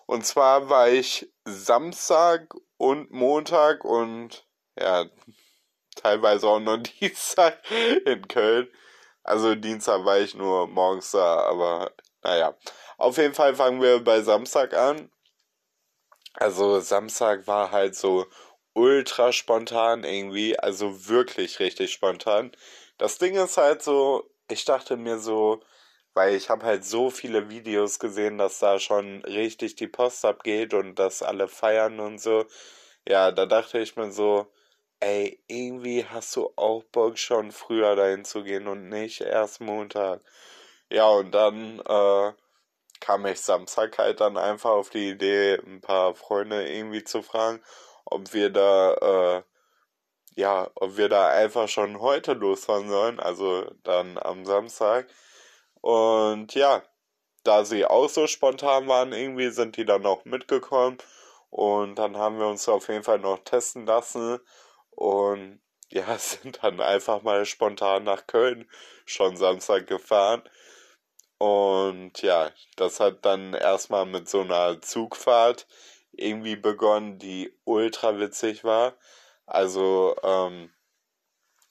Und 0.07 0.27
zwar 0.27 0.69
war 0.71 0.89
ich 0.89 1.31
Samstag 1.45 2.55
und 2.79 3.11
Montag 3.11 3.85
und 3.85 4.47
ja, 4.79 5.07
teilweise 5.97 6.49
auch 6.49 6.61
noch 6.61 6.79
Dienstag 7.01 7.59
in 8.07 8.27
Köln. 8.29 8.69
Also 9.23 9.55
Dienstag 9.55 10.05
war 10.05 10.19
ich 10.19 10.35
nur 10.35 10.67
morgens 10.67 11.11
da, 11.13 11.41
aber 11.45 11.93
naja. 12.23 12.57
Auf 12.99 13.19
jeden 13.19 13.35
Fall 13.35 13.55
fangen 13.55 13.81
wir 13.83 14.03
bei 14.03 14.23
Samstag 14.23 14.75
an. 14.75 15.11
Also 16.35 16.81
Samstag 16.81 17.47
war 17.47 17.71
halt 17.71 17.95
so 17.95 18.27
ultra 18.75 19.33
spontan 19.33 20.05
irgendwie, 20.05 20.59
also 20.59 21.09
wirklich 21.09 21.61
richtig 21.61 21.93
spontan. 21.93 22.53
Das 22.99 23.19
Ding 23.19 23.35
ist 23.37 23.57
halt 23.57 23.83
so, 23.83 24.31
ich 24.49 24.65
dachte 24.65 24.97
mir 24.97 25.19
so, 25.19 25.61
weil 26.15 26.35
ich 26.37 26.51
habe 26.51 26.65
halt 26.67 26.85
so 26.85 27.11
viele 27.11 27.51
Videos 27.51 27.99
gesehen, 27.99 28.39
dass 28.39 28.59
da 28.59 28.79
schon 28.79 29.23
richtig 29.25 29.77
die 29.77 29.89
Post 29.89 30.25
abgeht 30.25 30.75
und 30.75 30.97
dass 30.99 31.23
alle 31.23 31.49
feiern 31.49 32.01
und 32.01 32.19
so. 32.21 32.47
Ja, 33.09 33.33
da 33.33 33.47
dachte 33.47 33.79
ich 33.81 33.97
mir 33.97 34.11
so, 34.13 34.47
ey, 35.01 35.43
irgendwie 35.49 36.05
hast 36.07 36.37
du 36.37 36.53
auch 36.57 36.85
Bock 36.85 37.19
schon 37.19 37.53
früher 37.53 37.97
dahin 37.97 38.25
zu 38.25 38.43
gehen 38.45 38.69
und 38.69 38.89
nicht 38.89 39.21
erst 39.23 39.61
Montag. 39.61 40.23
Ja, 40.91 41.09
und 41.09 41.33
dann 41.33 41.81
äh, 41.81 42.33
kam 43.01 43.27
ich 43.27 43.41
Samstag 43.41 43.99
halt 43.99 44.21
dann 44.21 44.37
einfach 44.37 44.71
auf 44.71 44.91
die 44.91 45.11
Idee, 45.11 45.55
ein 45.67 45.81
paar 45.81 46.15
Freunde 46.15 46.69
irgendwie 46.69 47.05
zu 47.05 47.23
fragen, 47.23 47.63
ob 48.05 48.33
wir 48.35 48.51
da, 48.51 49.39
äh, 49.39 49.43
ja, 50.37 50.71
ob 50.75 50.97
wir 50.97 51.09
da 51.09 51.29
einfach 51.29 51.69
schon 51.69 52.01
heute 52.01 52.35
losfahren 52.35 52.89
sollen, 52.89 53.21
also 53.21 53.65
dann 53.85 54.19
am 54.19 54.45
Samstag. 54.47 55.09
Und 55.81 56.55
ja, 56.55 56.83
da 57.45 57.65
sie 57.65 57.87
auch 57.87 58.09
so 58.09 58.27
spontan 58.27 58.89
waren, 58.89 59.13
irgendwie 59.13 59.51
sind 59.51 59.77
die 59.77 59.85
dann 59.87 60.07
auch 60.07 60.25
mitgekommen. 60.25 60.99
Und 61.51 61.97
dann 61.97 62.17
haben 62.17 62.39
wir 62.39 62.47
uns 62.47 62.69
auf 62.69 62.89
jeden 62.89 63.05
Fall 63.05 63.19
noch 63.19 63.41
testen 63.45 63.87
lassen. 63.87 64.39
Und 64.91 65.61
ja, 65.91 66.19
sind 66.19 66.63
dann 66.63 66.81
einfach 66.81 67.23
mal 67.23 67.45
spontan 67.47 68.05
nach 68.05 68.27
Köln 68.27 68.69
schon 69.07 69.37
Samstag 69.37 69.87
gefahren. 69.87 70.43
Und 71.41 72.21
ja, 72.23 72.51
das 72.77 73.01
hat 73.01 73.25
dann 73.25 73.55
erstmal 73.55 74.05
mit 74.05 74.29
so 74.29 74.43
einer 74.43 74.83
Zugfahrt 74.83 75.67
irgendwie 76.13 76.57
begonnen, 76.57 77.19
die 77.19 77.57
ultra 77.65 78.19
witzig 78.19 78.63
war. 78.63 78.95
Also, 79.47 80.17
ähm, 80.23 80.71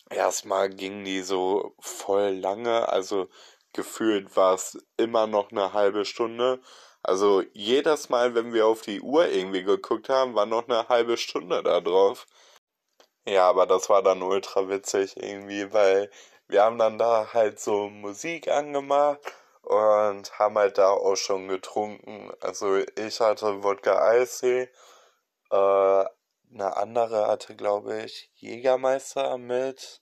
erstmal 0.10 0.69
ging 0.69 1.03
die 1.05 1.21
so 1.21 1.75
voll 1.79 2.32
lange, 2.32 2.89
also 2.89 3.29
gefühlt 3.73 4.36
war 4.36 4.55
es 4.55 4.77
immer 4.97 5.27
noch 5.27 5.51
eine 5.51 5.73
halbe 5.73 6.05
Stunde. 6.05 6.62
Also 7.03 7.43
jedes 7.53 8.10
Mal, 8.10 8.36
wenn 8.36 8.53
wir 8.53 8.67
auf 8.67 8.82
die 8.82 9.01
Uhr 9.01 9.27
irgendwie 9.29 9.63
geguckt 9.63 10.10
haben, 10.10 10.36
war 10.36 10.47
noch 10.47 10.67
eine 10.67 10.89
halbe 10.89 11.17
Stunde 11.17 11.63
da 11.63 11.79
drauf. 11.82 12.25
Ja, 13.27 13.47
aber 13.49 13.67
das 13.67 13.89
war 13.89 14.01
dann 14.03 14.23
ultra 14.23 14.67
witzig 14.69 15.15
irgendwie, 15.17 15.71
weil 15.73 16.10
wir 16.47 16.63
haben 16.63 16.79
dann 16.79 16.97
da 16.97 17.34
halt 17.34 17.60
so 17.60 17.89
Musik 17.89 18.47
angemacht 18.49 19.21
und 19.62 20.39
haben 20.39 20.58
halt 20.58 20.78
da 20.78 20.89
auch 20.91 21.15
schon 21.15 21.48
getrunken. 21.48 22.32
Also 22.41 22.78
ich 22.78 23.19
hatte 23.19 23.63
Wodka 23.63 24.02
Eistee, 24.08 24.69
äh, 25.52 26.06
eine 26.52 26.78
andere 26.78 27.28
hatte, 27.28 27.56
glaube 27.56 28.04
ich, 28.04 28.32
Jägermeister 28.36 29.38
mit 29.38 30.02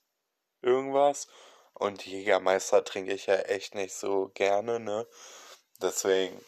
irgendwas. 0.62 1.28
Und 1.74 2.06
Jägermeister 2.06 2.84
trinke 2.84 3.12
ich 3.14 3.26
ja 3.26 3.36
echt 3.36 3.74
nicht 3.74 3.94
so 3.94 4.30
gerne, 4.34 4.80
ne? 4.80 5.06
Deswegen, 5.82 6.40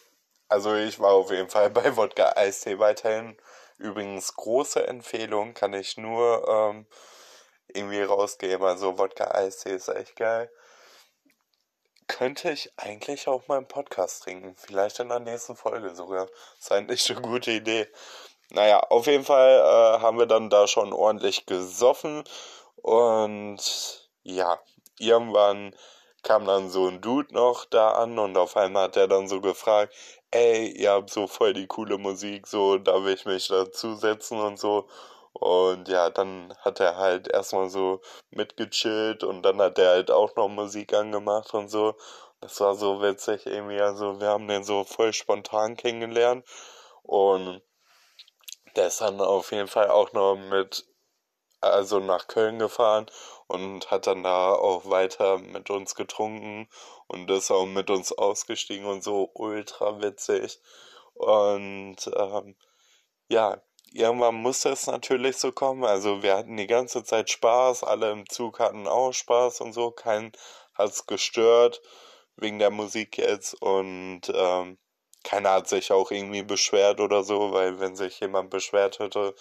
also 0.48 0.74
ich 0.74 1.00
war 1.00 1.12
auf 1.12 1.30
jeden 1.30 1.50
Fall 1.50 1.70
bei 1.70 1.96
Wodka 1.96 2.34
Eistee 2.36 2.78
weiterhin. 2.78 3.36
Übrigens, 3.78 4.34
große 4.34 4.86
Empfehlung, 4.86 5.54
kann 5.54 5.74
ich 5.74 5.96
nur 5.98 6.46
ähm, 6.48 6.86
irgendwie 7.68 8.02
rausgeben. 8.02 8.66
Also 8.66 8.98
Wodka 8.98 9.32
Eistee 9.32 9.74
ist 9.74 9.88
echt 9.88 10.16
geil 10.16 10.50
könnte 12.10 12.50
ich 12.50 12.70
eigentlich 12.76 13.28
auch 13.28 13.46
mal 13.46 13.58
im 13.58 13.68
Podcast 13.68 14.24
trinken. 14.24 14.54
Vielleicht 14.56 14.98
in 14.98 15.08
der 15.08 15.20
nächsten 15.20 15.54
Folge 15.54 15.94
sogar. 15.94 16.28
ist 16.58 16.72
eigentlich 16.72 17.08
eine 17.10 17.22
gute 17.22 17.52
Idee. 17.52 17.86
Naja, 18.50 18.80
auf 18.80 19.06
jeden 19.06 19.24
Fall 19.24 19.60
äh, 19.60 20.02
haben 20.02 20.18
wir 20.18 20.26
dann 20.26 20.50
da 20.50 20.66
schon 20.66 20.92
ordentlich 20.92 21.46
gesoffen. 21.46 22.24
Und 22.76 24.08
ja, 24.24 24.58
irgendwann 24.98 25.74
kam 26.22 26.44
dann 26.46 26.68
so 26.68 26.88
ein 26.88 27.00
Dude 27.00 27.32
noch 27.32 27.64
da 27.64 27.92
an 27.92 28.18
und 28.18 28.36
auf 28.36 28.56
einmal 28.56 28.84
hat 28.84 28.96
er 28.96 29.08
dann 29.08 29.28
so 29.28 29.40
gefragt, 29.40 29.94
ey, 30.32 30.68
ihr 30.68 30.90
habt 30.90 31.10
so 31.10 31.28
voll 31.28 31.52
die 31.54 31.68
coole 31.68 31.96
Musik, 31.96 32.46
so 32.46 32.76
darf 32.78 33.06
ich 33.06 33.24
mich 33.24 33.48
dazusetzen 33.48 34.38
und 34.40 34.58
so. 34.58 34.88
Und 35.32 35.88
ja, 35.88 36.10
dann 36.10 36.54
hat 36.60 36.80
er 36.80 36.96
halt 36.96 37.28
erstmal 37.28 37.70
so 37.70 38.00
mitgechillt 38.30 39.24
und 39.24 39.42
dann 39.42 39.60
hat 39.60 39.78
er 39.78 39.90
halt 39.90 40.10
auch 40.10 40.34
noch 40.36 40.48
Musik 40.48 40.92
angemacht 40.92 41.54
und 41.54 41.68
so. 41.68 41.94
Das 42.40 42.60
war 42.60 42.74
so 42.74 43.00
witzig 43.02 43.46
irgendwie. 43.46 43.80
Also 43.80 44.20
wir 44.20 44.28
haben 44.28 44.48
den 44.48 44.64
so 44.64 44.84
voll 44.84 45.12
spontan 45.12 45.76
kennengelernt. 45.76 46.46
Und 47.02 47.62
der 48.76 48.88
ist 48.88 49.00
dann 49.00 49.20
auf 49.20 49.52
jeden 49.52 49.68
Fall 49.68 49.90
auch 49.90 50.12
noch 50.12 50.36
mit, 50.36 50.86
also 51.60 52.00
nach 52.00 52.28
Köln 52.28 52.58
gefahren 52.58 53.06
und 53.46 53.90
hat 53.90 54.06
dann 54.06 54.22
da 54.22 54.52
auch 54.52 54.88
weiter 54.88 55.38
mit 55.38 55.70
uns 55.70 55.94
getrunken 55.94 56.68
und 57.08 57.30
ist 57.30 57.50
auch 57.50 57.66
mit 57.66 57.90
uns 57.90 58.12
ausgestiegen 58.12 58.86
und 58.86 59.02
so 59.02 59.30
ultra 59.34 60.00
witzig. 60.00 60.60
Und 61.14 61.96
ähm, 62.16 62.56
ja, 63.28 63.60
irgendwann 63.92 64.36
musste 64.36 64.70
es 64.70 64.86
natürlich 64.86 65.36
so 65.38 65.52
kommen. 65.52 65.84
Also 65.84 66.22
wir 66.22 66.36
hatten 66.36 66.56
die 66.56 66.66
ganze 66.66 67.04
Zeit 67.04 67.30
Spaß, 67.30 67.84
alle 67.84 68.12
im 68.12 68.28
Zug 68.28 68.58
hatten 68.60 68.86
auch 68.86 69.12
Spaß 69.12 69.60
und 69.60 69.72
so, 69.72 69.90
kein 69.90 70.32
hat's 70.74 71.06
gestört 71.06 71.80
wegen 72.36 72.58
der 72.58 72.70
Musik 72.70 73.18
jetzt. 73.18 73.54
Und 73.60 74.22
ähm, 74.32 74.78
keiner 75.24 75.52
hat 75.52 75.68
sich 75.68 75.92
auch 75.92 76.10
irgendwie 76.10 76.42
beschwert 76.42 77.00
oder 77.00 77.24
so, 77.24 77.52
weil 77.52 77.80
wenn 77.80 77.96
sich 77.96 78.20
jemand 78.20 78.50
beschwert 78.50 78.98
hätte, 78.98 79.34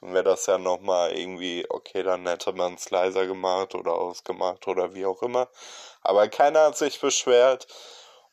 dann 0.00 0.12
wäre 0.14 0.24
das 0.24 0.46
ja 0.46 0.58
nochmal 0.58 1.12
irgendwie, 1.12 1.66
okay, 1.68 2.02
dann 2.02 2.26
hätte 2.26 2.52
man 2.52 2.74
es 2.74 2.90
leiser 2.90 3.26
gemacht 3.26 3.74
oder 3.74 3.92
ausgemacht 3.92 4.66
oder 4.68 4.94
wie 4.94 5.06
auch 5.06 5.22
immer. 5.22 5.48
Aber 6.02 6.28
keiner 6.28 6.66
hat 6.66 6.76
sich 6.76 7.00
beschwert. 7.00 7.66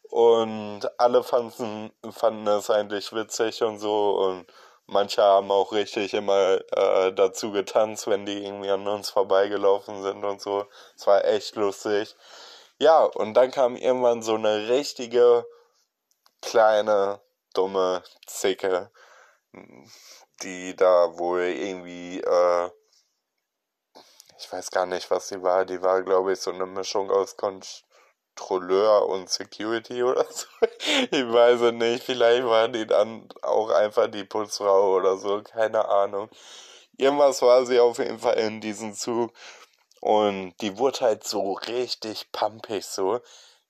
Und 0.09 0.81
alle 0.99 1.23
fanden, 1.23 1.91
fanden 2.12 2.45
es 2.47 2.69
eigentlich 2.69 3.13
witzig 3.13 3.63
und 3.63 3.79
so. 3.79 4.17
Und 4.19 4.45
Manche 4.93 5.23
haben 5.23 5.49
auch 5.51 5.71
richtig 5.71 6.13
immer 6.13 6.60
äh, 6.71 7.12
dazu 7.13 7.51
getanzt, 7.51 8.06
wenn 8.06 8.27
die 8.27 8.45
irgendwie 8.45 8.69
an 8.69 8.88
uns 8.88 9.10
vorbeigelaufen 9.10 10.03
sind 10.03 10.23
und 10.23 10.39
so. 10.39 10.67
Es 10.95 11.08
war 11.08 11.25
echt 11.25 11.56
lustig. 11.56 12.15
Ja, 12.77 13.03
und 13.03 13.34
dann 13.34 13.49
kam 13.49 13.75
irgendwann 13.75 14.21
so 14.21 14.36
eine 14.36 14.69
richtige 14.69 15.45
kleine 16.43 17.21
dumme 17.56 18.03
Zicke, 18.27 18.91
die 20.43 20.75
da 20.75 21.17
wohl 21.17 21.41
irgendwie, 21.41 22.21
äh, 22.21 22.69
ich 24.38 24.51
weiß 24.51 24.69
gar 24.69 24.86
nicht, 24.86 25.10
was 25.10 25.29
sie 25.29 25.41
war. 25.41 25.65
Die 25.65 25.82
war, 25.82 26.03
glaube 26.03 26.34
ich, 26.34 26.39
so 26.39 26.51
eine 26.51 26.67
Mischung 26.67 27.10
aus 27.10 27.36
Kon 27.36 27.62
Kontrolleur 28.35 29.07
und 29.07 29.29
Security 29.29 30.03
oder 30.03 30.25
so. 30.29 30.47
Ich 31.11 31.31
weiß 31.31 31.61
es 31.61 31.73
nicht. 31.73 32.03
Vielleicht 32.03 32.45
waren 32.45 32.73
die 32.73 32.85
dann 32.85 33.27
auch 33.41 33.69
einfach 33.69 34.07
die 34.07 34.23
Putzfrau 34.23 34.95
oder 34.95 35.17
so. 35.17 35.41
Keine 35.41 35.87
Ahnung. 35.87 36.29
Irgendwas 36.97 37.41
war 37.41 37.65
sie 37.65 37.79
auf 37.79 37.97
jeden 37.97 38.19
Fall 38.19 38.35
in 38.35 38.61
diesem 38.61 38.93
Zug. 38.93 39.33
Und 40.01 40.53
die 40.61 40.77
wurde 40.77 41.01
halt 41.01 41.23
so 41.23 41.53
richtig 41.53 42.31
pumpig 42.31 42.85
so. 42.85 43.21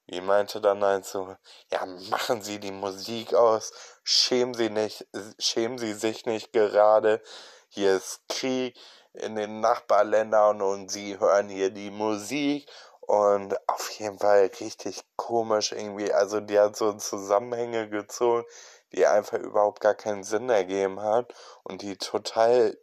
die 0.10 0.22
meinte 0.22 0.60
dann 0.62 0.84
halt 0.84 1.06
so, 1.06 1.36
ja, 1.72 1.86
machen 1.86 2.42
Sie 2.42 2.60
die 2.60 2.72
Musik 2.72 3.34
aus, 3.34 3.72
schämen 4.04 4.54
Sie 4.54 4.70
nicht, 4.70 5.06
schämen 5.40 5.78
Sie 5.78 5.94
sich 5.94 6.26
nicht 6.26 6.52
gerade, 6.52 7.22
hier 7.70 7.96
ist 7.96 8.22
Krieg 8.28 8.76
in 9.14 9.36
den 9.36 9.62
Nachbarländern 9.62 10.62
und 10.62 10.90
Sie 10.90 11.20
hören 11.20 11.50
hier 11.50 11.70
die 11.70 11.92
Musik 11.92 12.68
und 13.08 13.56
auf 13.70 13.90
jeden 13.92 14.20
Fall 14.20 14.50
richtig 14.60 15.04
komisch 15.16 15.72
irgendwie, 15.72 16.14
also 16.14 16.40
die 16.40 16.60
hat 16.60 16.76
so 16.76 16.94
Zusammenhänge 16.94 17.90
gezogen, 17.90 18.46
die 18.94 19.06
einfach 19.06 19.40
überhaupt 19.40 19.82
gar 19.82 19.96
keinen 19.96 20.24
Sinn 20.24 20.50
ergeben 20.50 21.02
hat 21.02 21.34
und 21.64 21.82
die 21.82 21.98
total, 21.98 22.78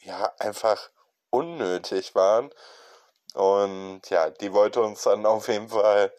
ja, 0.00 0.32
einfach 0.38 0.90
unnötig 1.30 2.14
waren. 2.14 2.50
Und 3.34 4.02
ja, 4.10 4.28
die 4.30 4.52
wollte 4.52 4.82
uns 4.82 5.02
dann 5.02 5.24
auf 5.24 5.48
jeden 5.48 5.70
Fall 5.70 6.12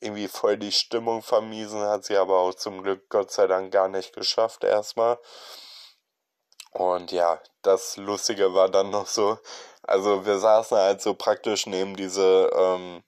irgendwie 0.00 0.28
voll 0.28 0.56
die 0.56 0.72
Stimmung 0.72 1.22
vermiesen, 1.22 1.80
hat 1.82 2.04
sie 2.04 2.16
aber 2.16 2.38
auch 2.40 2.54
zum 2.54 2.82
Glück 2.82 3.08
Gott 3.10 3.30
sei 3.30 3.46
Dank 3.46 3.72
gar 3.72 3.88
nicht 3.88 4.12
geschafft 4.14 4.64
erstmal. 4.64 5.18
Und 6.72 7.12
ja, 7.12 7.40
das 7.62 7.96
Lustige 7.96 8.54
war 8.54 8.68
dann 8.68 8.90
noch 8.90 9.06
so, 9.06 9.38
also 9.88 10.26
wir 10.26 10.38
saßen 10.38 10.76
halt 10.76 11.00
so 11.02 11.14
praktisch 11.14 11.66
neben 11.66 11.96
diese 11.96 12.50
ähm, 12.54 13.02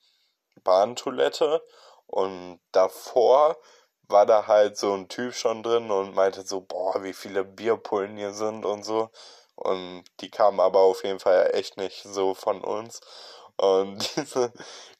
Bahntoilette 0.65 1.63
und 2.07 2.61
davor 2.73 3.57
war 4.09 4.27
da 4.27 4.47
halt 4.47 4.77
so 4.77 4.95
ein 4.95 5.09
Typ 5.09 5.35
schon 5.35 5.63
drin 5.63 5.91
und 5.91 6.15
meinte 6.15 6.43
so, 6.47 6.61
boah, 6.61 7.03
wie 7.05 7.13
viele 7.13 7.45
Bierpullen 7.45 8.17
hier 8.17 8.33
sind 8.33 8.65
und 8.67 8.85
so. 8.85 9.11
Und 9.55 10.05
die 10.21 10.31
kamen 10.31 10.61
aber 10.61 10.81
auf 10.81 11.05
jeden 11.05 11.21
Fall 11.21 11.51
echt 11.55 11.77
nicht 11.77 12.03
so 12.03 12.35
von 12.35 12.63
uns. 12.65 13.01
Und 13.61 13.99
diese 14.17 14.53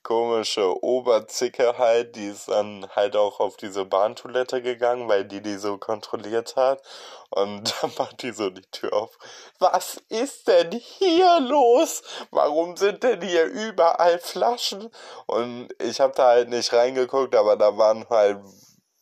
komische 0.03 0.85
Oberzicke 0.85 1.79
halt, 1.79 2.15
die 2.15 2.29
ist 2.29 2.49
dann 2.49 2.87
halt 2.95 3.17
auch 3.17 3.41
auf 3.41 3.57
diese 3.57 3.87
Bahntoilette 3.87 4.61
gegangen, 4.61 5.09
weil 5.09 5.25
die 5.25 5.41
die 5.41 5.57
so 5.57 5.79
kontrolliert 5.79 6.57
hat. 6.57 6.83
Und 7.31 7.75
dann 7.83 7.93
macht 7.97 8.23
die 8.23 8.33
so 8.33 8.51
die 8.51 8.71
Tür 8.71 8.93
auf. 8.93 9.19
Was 9.61 10.03
ist 10.11 10.49
denn 10.49 10.73
hier 10.73 11.41
los? 11.41 12.03
Warum 12.31 12.77
sind 12.77 13.03
denn 13.03 13.23
hier 13.23 13.47
überall 13.47 14.19
Flaschen? 14.19 14.91
Und 15.27 15.69
ich 15.79 16.01
habe 16.01 16.13
da 16.15 16.27
halt 16.29 16.51
nicht 16.51 16.73
reingeguckt, 16.75 17.35
aber 17.35 17.57
da 17.57 17.79
waren 17.79 18.07
halt 18.11 18.41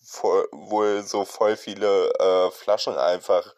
voll, 0.00 0.48
wohl 0.52 1.02
so 1.02 1.24
voll 1.24 1.56
viele 1.56 2.10
äh, 2.12 2.50
Flaschen 2.52 2.96
einfach 2.96 3.54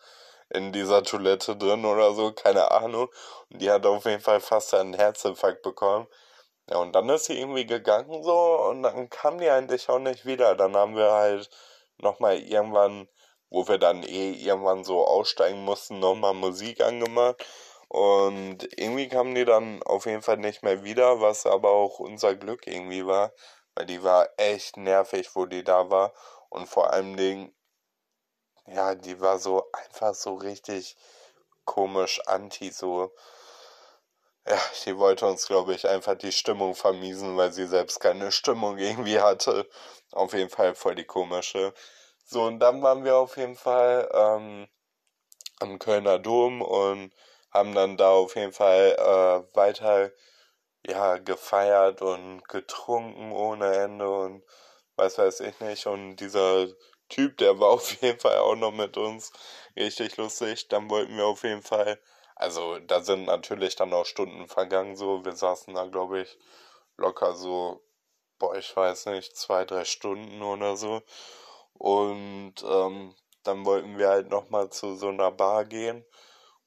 in 0.50 0.72
dieser 0.72 1.02
Toilette 1.02 1.56
drin 1.56 1.84
oder 1.84 2.12
so, 2.14 2.32
keine 2.32 2.70
Ahnung. 2.70 3.08
Und 3.50 3.62
die 3.62 3.70
hat 3.70 3.86
auf 3.86 4.04
jeden 4.04 4.20
Fall 4.20 4.40
fast 4.40 4.74
einen 4.74 4.94
Herzinfarkt 4.94 5.62
bekommen. 5.62 6.08
Ja, 6.70 6.78
und 6.78 6.92
dann 6.94 7.08
ist 7.08 7.24
sie 7.26 7.38
irgendwie 7.38 7.66
gegangen 7.66 8.22
so 8.22 8.60
und 8.68 8.82
dann 8.82 9.10
kam 9.10 9.38
die 9.38 9.50
eigentlich 9.50 9.88
auch 9.88 9.98
nicht 9.98 10.26
wieder. 10.26 10.54
Dann 10.54 10.76
haben 10.76 10.96
wir 10.96 11.10
halt 11.12 11.50
nochmal 11.98 12.38
irgendwann, 12.38 13.08
wo 13.50 13.66
wir 13.68 13.78
dann 13.78 14.02
eh 14.04 14.32
irgendwann 14.32 14.84
so 14.84 15.04
aussteigen 15.06 15.64
mussten, 15.64 15.98
nochmal 15.98 16.34
Musik 16.34 16.80
angemacht. 16.80 17.44
Und 17.88 18.68
irgendwie 18.78 19.08
kamen 19.08 19.34
die 19.34 19.44
dann 19.44 19.82
auf 19.82 20.06
jeden 20.06 20.22
Fall 20.22 20.36
nicht 20.36 20.62
mehr 20.62 20.84
wieder, 20.84 21.20
was 21.20 21.44
aber 21.46 21.70
auch 21.70 21.98
unser 21.98 22.36
Glück 22.36 22.66
irgendwie 22.66 23.04
war. 23.06 23.32
Weil 23.74 23.86
die 23.86 24.02
war 24.04 24.28
echt 24.36 24.76
nervig, 24.76 25.30
wo 25.34 25.46
die 25.46 25.64
da 25.64 25.90
war. 25.90 26.12
Und 26.50 26.68
vor 26.68 26.92
allem 26.92 27.16
Dingen, 27.16 27.52
ja, 28.74 28.94
die 28.94 29.20
war 29.20 29.38
so 29.38 29.70
einfach 29.72 30.14
so 30.14 30.34
richtig 30.34 30.96
komisch 31.64 32.20
anti, 32.26 32.70
so. 32.70 33.12
Ja, 34.46 34.58
die 34.84 34.96
wollte 34.98 35.26
uns, 35.26 35.46
glaube 35.46 35.74
ich, 35.74 35.86
einfach 35.88 36.14
die 36.16 36.32
Stimmung 36.32 36.74
vermiesen, 36.74 37.36
weil 37.36 37.52
sie 37.52 37.66
selbst 37.66 38.00
keine 38.00 38.32
Stimmung 38.32 38.78
irgendwie 38.78 39.20
hatte. 39.20 39.68
Auf 40.12 40.32
jeden 40.34 40.50
Fall 40.50 40.74
voll 40.74 40.94
die 40.94 41.04
komische. 41.04 41.72
So, 42.24 42.42
und 42.44 42.58
dann 42.60 42.82
waren 42.82 43.04
wir 43.04 43.16
auf 43.16 43.36
jeden 43.36 43.56
Fall 43.56 44.08
ähm, 44.12 44.68
am 45.60 45.78
Kölner 45.78 46.18
Dom 46.18 46.62
und 46.62 47.12
haben 47.52 47.74
dann 47.74 47.96
da 47.96 48.10
auf 48.10 48.36
jeden 48.36 48.52
Fall 48.52 48.96
äh, 48.98 49.56
weiter 49.56 50.12
ja 50.86 51.18
gefeiert 51.18 52.02
und 52.02 52.46
getrunken 52.48 53.32
ohne 53.32 53.74
Ende 53.76 54.10
und 54.10 54.44
weiß 54.96 55.18
weiß 55.18 55.40
ich 55.40 55.60
nicht. 55.60 55.86
Und 55.86 56.16
dieser 56.16 56.68
Typ, 57.10 57.36
der 57.38 57.60
war 57.60 57.68
auf 57.72 58.00
jeden 58.02 58.18
Fall 58.20 58.38
auch 58.38 58.56
noch 58.56 58.72
mit 58.72 58.96
uns 58.96 59.32
richtig 59.76 60.16
lustig. 60.16 60.68
Dann 60.68 60.88
wollten 60.90 61.16
wir 61.16 61.26
auf 61.26 61.42
jeden 61.44 61.62
Fall, 61.62 62.00
also 62.36 62.78
da 62.80 63.02
sind 63.02 63.24
natürlich 63.26 63.76
dann 63.76 63.92
auch 63.92 64.06
Stunden 64.06 64.48
vergangen, 64.48 64.96
so. 64.96 65.24
Wir 65.24 65.32
saßen 65.32 65.74
da, 65.74 65.84
glaube 65.86 66.20
ich, 66.22 66.38
locker 66.96 67.34
so, 67.34 67.82
boah, 68.38 68.56
ich 68.56 68.74
weiß 68.76 69.06
nicht, 69.06 69.36
zwei, 69.36 69.64
drei 69.64 69.84
Stunden 69.84 70.42
oder 70.42 70.76
so. 70.76 71.02
Und 71.74 72.54
ähm, 72.64 73.14
dann 73.44 73.64
wollten 73.66 73.98
wir 73.98 74.08
halt 74.08 74.30
nochmal 74.30 74.70
zu 74.70 74.96
so 74.96 75.08
einer 75.08 75.30
Bar 75.32 75.64
gehen 75.64 76.04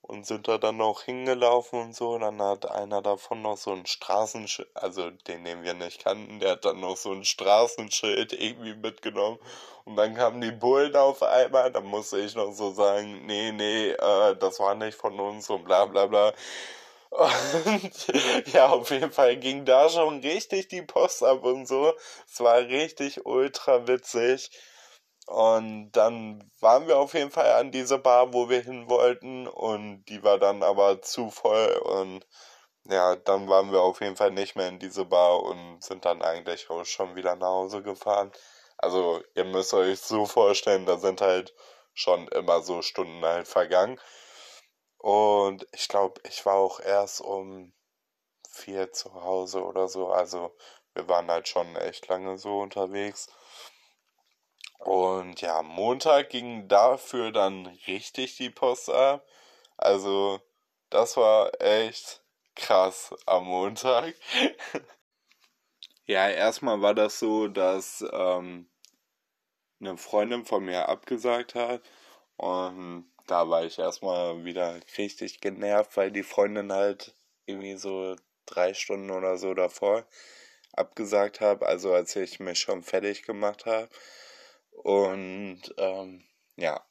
und 0.03 0.25
sind 0.27 0.47
da 0.47 0.57
dann 0.57 0.81
auch 0.81 1.03
hingelaufen 1.03 1.79
und 1.81 1.95
so. 1.95 2.17
Dann 2.19 2.41
hat 2.41 2.69
einer 2.69 3.01
davon 3.01 3.41
noch 3.41 3.57
so 3.57 3.71
ein 3.71 3.85
Straßenschild, 3.85 4.69
also 4.75 5.09
den, 5.09 5.43
den 5.45 5.63
wir 5.63 5.73
nicht 5.73 6.03
kannten, 6.03 6.39
der 6.39 6.51
hat 6.51 6.65
dann 6.65 6.81
noch 6.81 6.97
so 6.97 7.11
ein 7.11 7.23
Straßenschild 7.25 8.33
irgendwie 8.33 8.75
mitgenommen. 8.75 9.39
Und 9.85 9.95
dann 9.95 10.15
kamen 10.15 10.41
die 10.41 10.51
Bullen 10.51 10.95
auf 10.95 11.23
einmal, 11.23 11.71
dann 11.71 11.85
musste 11.85 12.19
ich 12.19 12.35
noch 12.35 12.53
so 12.53 12.71
sagen, 12.71 13.25
nee, 13.25 13.51
nee, 13.51 13.89
äh, 13.91 14.35
das 14.37 14.59
war 14.59 14.75
nicht 14.75 14.95
von 14.97 15.19
uns 15.19 15.49
und 15.49 15.65
bla 15.65 15.85
bla 15.85 16.05
bla. 16.07 16.33
Und 17.09 18.07
ja, 18.53 18.69
auf 18.69 18.89
jeden 18.91 19.11
Fall 19.11 19.37
ging 19.37 19.65
da 19.65 19.89
schon 19.89 20.19
richtig 20.21 20.67
die 20.69 20.81
Post 20.81 21.23
ab 21.23 21.43
und 21.43 21.67
so. 21.67 21.93
Es 22.31 22.39
war 22.39 22.57
richtig 22.59 23.25
ultra 23.25 23.87
witzig. 23.87 24.49
Und 25.27 25.91
dann 25.93 26.51
waren 26.59 26.87
wir 26.87 26.97
auf 26.97 27.13
jeden 27.13 27.31
Fall 27.31 27.51
an 27.53 27.71
dieser 27.71 27.97
Bar, 27.97 28.33
wo 28.33 28.49
wir 28.49 28.61
hin 28.61 28.89
wollten. 28.89 29.47
Und 29.47 30.05
die 30.05 30.23
war 30.23 30.37
dann 30.39 30.63
aber 30.63 31.01
zu 31.01 31.29
voll. 31.29 31.77
Und 31.77 32.27
ja, 32.85 33.15
dann 33.15 33.47
waren 33.49 33.71
wir 33.71 33.81
auf 33.81 34.01
jeden 34.01 34.17
Fall 34.17 34.31
nicht 34.31 34.55
mehr 34.55 34.67
in 34.67 34.79
diese 34.79 35.05
Bar 35.05 35.41
und 35.43 35.83
sind 35.83 36.05
dann 36.05 36.21
eigentlich 36.21 36.69
auch 36.69 36.85
schon 36.85 37.15
wieder 37.15 37.35
nach 37.35 37.47
Hause 37.47 37.81
gefahren. 37.81 38.31
Also 38.77 39.21
ihr 39.35 39.45
müsst 39.45 39.73
euch 39.73 40.01
so 40.01 40.25
vorstellen, 40.25 40.85
da 40.85 40.97
sind 40.97 41.21
halt 41.21 41.53
schon 41.93 42.27
immer 42.29 42.61
so 42.61 42.81
Stunden 42.81 43.23
halt 43.23 43.47
vergangen. 43.47 43.99
Und 44.97 45.67
ich 45.71 45.87
glaube, 45.87 46.21
ich 46.27 46.45
war 46.45 46.55
auch 46.55 46.79
erst 46.79 47.21
um 47.21 47.73
vier 48.49 48.91
zu 48.91 49.13
Hause 49.13 49.63
oder 49.63 49.87
so. 49.87 50.09
Also 50.09 50.55
wir 50.93 51.07
waren 51.07 51.29
halt 51.29 51.47
schon 51.47 51.75
echt 51.75 52.07
lange 52.07 52.37
so 52.37 52.59
unterwegs. 52.59 53.27
Und 54.83 55.39
ja, 55.41 55.61
Montag 55.63 56.29
ging 56.29 56.67
dafür 56.67 57.31
dann 57.31 57.67
richtig 57.87 58.35
die 58.37 58.49
Post 58.49 58.89
ab. 58.89 59.25
Also, 59.77 60.41
das 60.89 61.15
war 61.17 61.51
echt 61.61 62.21
krass 62.55 63.15
am 63.25 63.45
Montag. 63.45 64.15
ja, 66.05 66.29
erstmal 66.29 66.81
war 66.81 66.93
das 66.93 67.17
so, 67.19 67.47
dass 67.47 68.03
ähm, 68.11 68.69
eine 69.79 69.97
Freundin 69.97 70.45
von 70.45 70.65
mir 70.65 70.89
abgesagt 70.89 71.55
hat. 71.55 71.81
Und 72.37 73.09
da 73.27 73.49
war 73.49 73.63
ich 73.63 73.79
erstmal 73.79 74.43
wieder 74.43 74.79
richtig 74.97 75.39
genervt, 75.39 75.95
weil 75.95 76.11
die 76.11 76.23
Freundin 76.23 76.73
halt 76.73 77.15
irgendwie 77.45 77.77
so 77.77 78.15
drei 78.45 78.73
Stunden 78.73 79.11
oder 79.11 79.37
so 79.37 79.53
davor 79.53 80.05
abgesagt 80.73 81.39
hat. 81.41 81.63
Also 81.63 81.93
als 81.93 82.15
ich 82.17 82.39
mich 82.41 82.59
schon 82.59 82.83
fertig 82.83 83.23
gemacht 83.23 83.65
habe. 83.65 83.89
Und 84.83 85.61
ähm, 85.77 86.23
ja, 86.57 86.83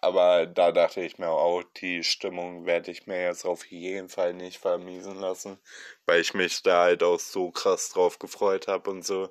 aber 0.00 0.46
da 0.46 0.72
dachte 0.72 1.00
ich 1.02 1.18
mir 1.18 1.28
auch, 1.30 1.62
die 1.76 2.04
Stimmung 2.04 2.66
werde 2.66 2.90
ich 2.90 3.06
mir 3.06 3.22
jetzt 3.22 3.44
auf 3.44 3.64
jeden 3.66 4.08
Fall 4.08 4.34
nicht 4.34 4.58
vermiesen 4.58 5.18
lassen, 5.20 5.58
weil 6.06 6.20
ich 6.20 6.34
mich 6.34 6.62
da 6.62 6.82
halt 6.84 7.02
auch 7.02 7.18
so 7.18 7.50
krass 7.50 7.90
drauf 7.90 8.18
gefreut 8.18 8.68
habe 8.68 8.90
und 8.90 9.04
so. 9.04 9.28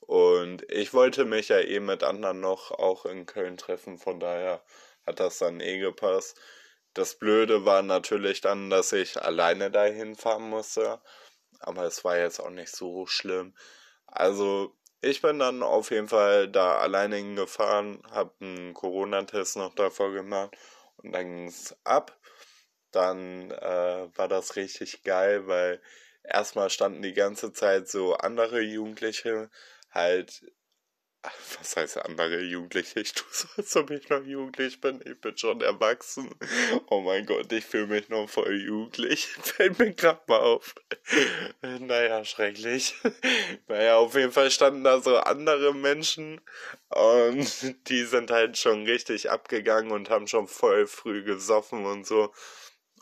Und 0.00 0.70
ich 0.70 0.92
wollte 0.94 1.24
mich 1.24 1.48
ja 1.48 1.60
eh 1.60 1.80
mit 1.80 2.02
anderen 2.04 2.40
noch 2.40 2.70
auch 2.70 3.06
in 3.06 3.26
Köln 3.26 3.56
treffen, 3.56 3.98
von 3.98 4.20
daher 4.20 4.62
hat 5.06 5.20
das 5.20 5.38
dann 5.38 5.60
eh 5.60 5.78
gepasst. 5.78 6.38
Das 6.94 7.16
Blöde 7.18 7.64
war 7.64 7.82
natürlich 7.82 8.40
dann, 8.40 8.70
dass 8.70 8.92
ich 8.92 9.20
alleine 9.20 9.70
dahin 9.70 10.14
fahren 10.16 10.48
musste, 10.48 11.00
aber 11.60 11.84
es 11.84 12.04
war 12.04 12.18
jetzt 12.18 12.40
auch 12.40 12.50
nicht 12.50 12.74
so 12.74 13.06
schlimm. 13.06 13.54
Also 14.06 14.76
ich 15.04 15.22
bin 15.22 15.38
dann 15.38 15.62
auf 15.62 15.90
jeden 15.90 16.08
Fall 16.08 16.48
da 16.48 16.78
alleine 16.78 17.16
hingefahren, 17.16 18.02
hab 18.10 18.40
einen 18.40 18.74
Corona-Test 18.74 19.56
noch 19.56 19.74
davor 19.74 20.12
gemacht 20.12 20.56
und 20.96 21.12
dann 21.12 21.26
ging's 21.28 21.76
ab. 21.84 22.18
Dann 22.90 23.50
äh, 23.50 24.08
war 24.16 24.28
das 24.28 24.56
richtig 24.56 25.02
geil, 25.02 25.46
weil 25.46 25.80
erstmal 26.22 26.70
standen 26.70 27.02
die 27.02 27.12
ganze 27.12 27.52
Zeit 27.52 27.88
so 27.88 28.14
andere 28.14 28.60
Jugendliche 28.60 29.50
halt 29.90 30.44
was 31.58 31.76
heißt 31.76 31.98
andere 32.04 32.40
Jugendliche? 32.40 33.00
Ich 33.00 33.12
tue 33.14 33.26
so, 33.30 33.48
als 33.56 33.76
ob 33.76 33.90
ich 33.90 34.08
noch 34.08 34.22
jugendlich 34.24 34.80
bin. 34.80 35.00
Ich 35.04 35.20
bin 35.20 35.36
schon 35.36 35.60
erwachsen. 35.60 36.30
Oh 36.88 37.00
mein 37.00 37.26
Gott, 37.26 37.50
ich 37.52 37.64
fühle 37.64 37.86
mich 37.86 38.08
noch 38.08 38.28
voll 38.28 38.54
jugendlich. 38.60 39.26
Fällt 39.42 39.78
mir 39.78 39.92
gerade 39.92 40.20
mal 40.26 40.40
auf. 40.40 40.74
Naja, 41.62 42.24
schrecklich. 42.24 42.94
Naja, 43.68 43.96
auf 43.96 44.14
jeden 44.14 44.32
Fall 44.32 44.50
standen 44.50 44.84
da 44.84 45.00
so 45.00 45.16
andere 45.16 45.74
Menschen 45.74 46.40
und 46.88 47.88
die 47.88 48.04
sind 48.04 48.30
halt 48.30 48.58
schon 48.58 48.84
richtig 48.84 49.30
abgegangen 49.30 49.92
und 49.92 50.10
haben 50.10 50.26
schon 50.26 50.46
voll 50.48 50.86
früh 50.86 51.22
gesoffen 51.24 51.86
und 51.86 52.06
so. 52.06 52.32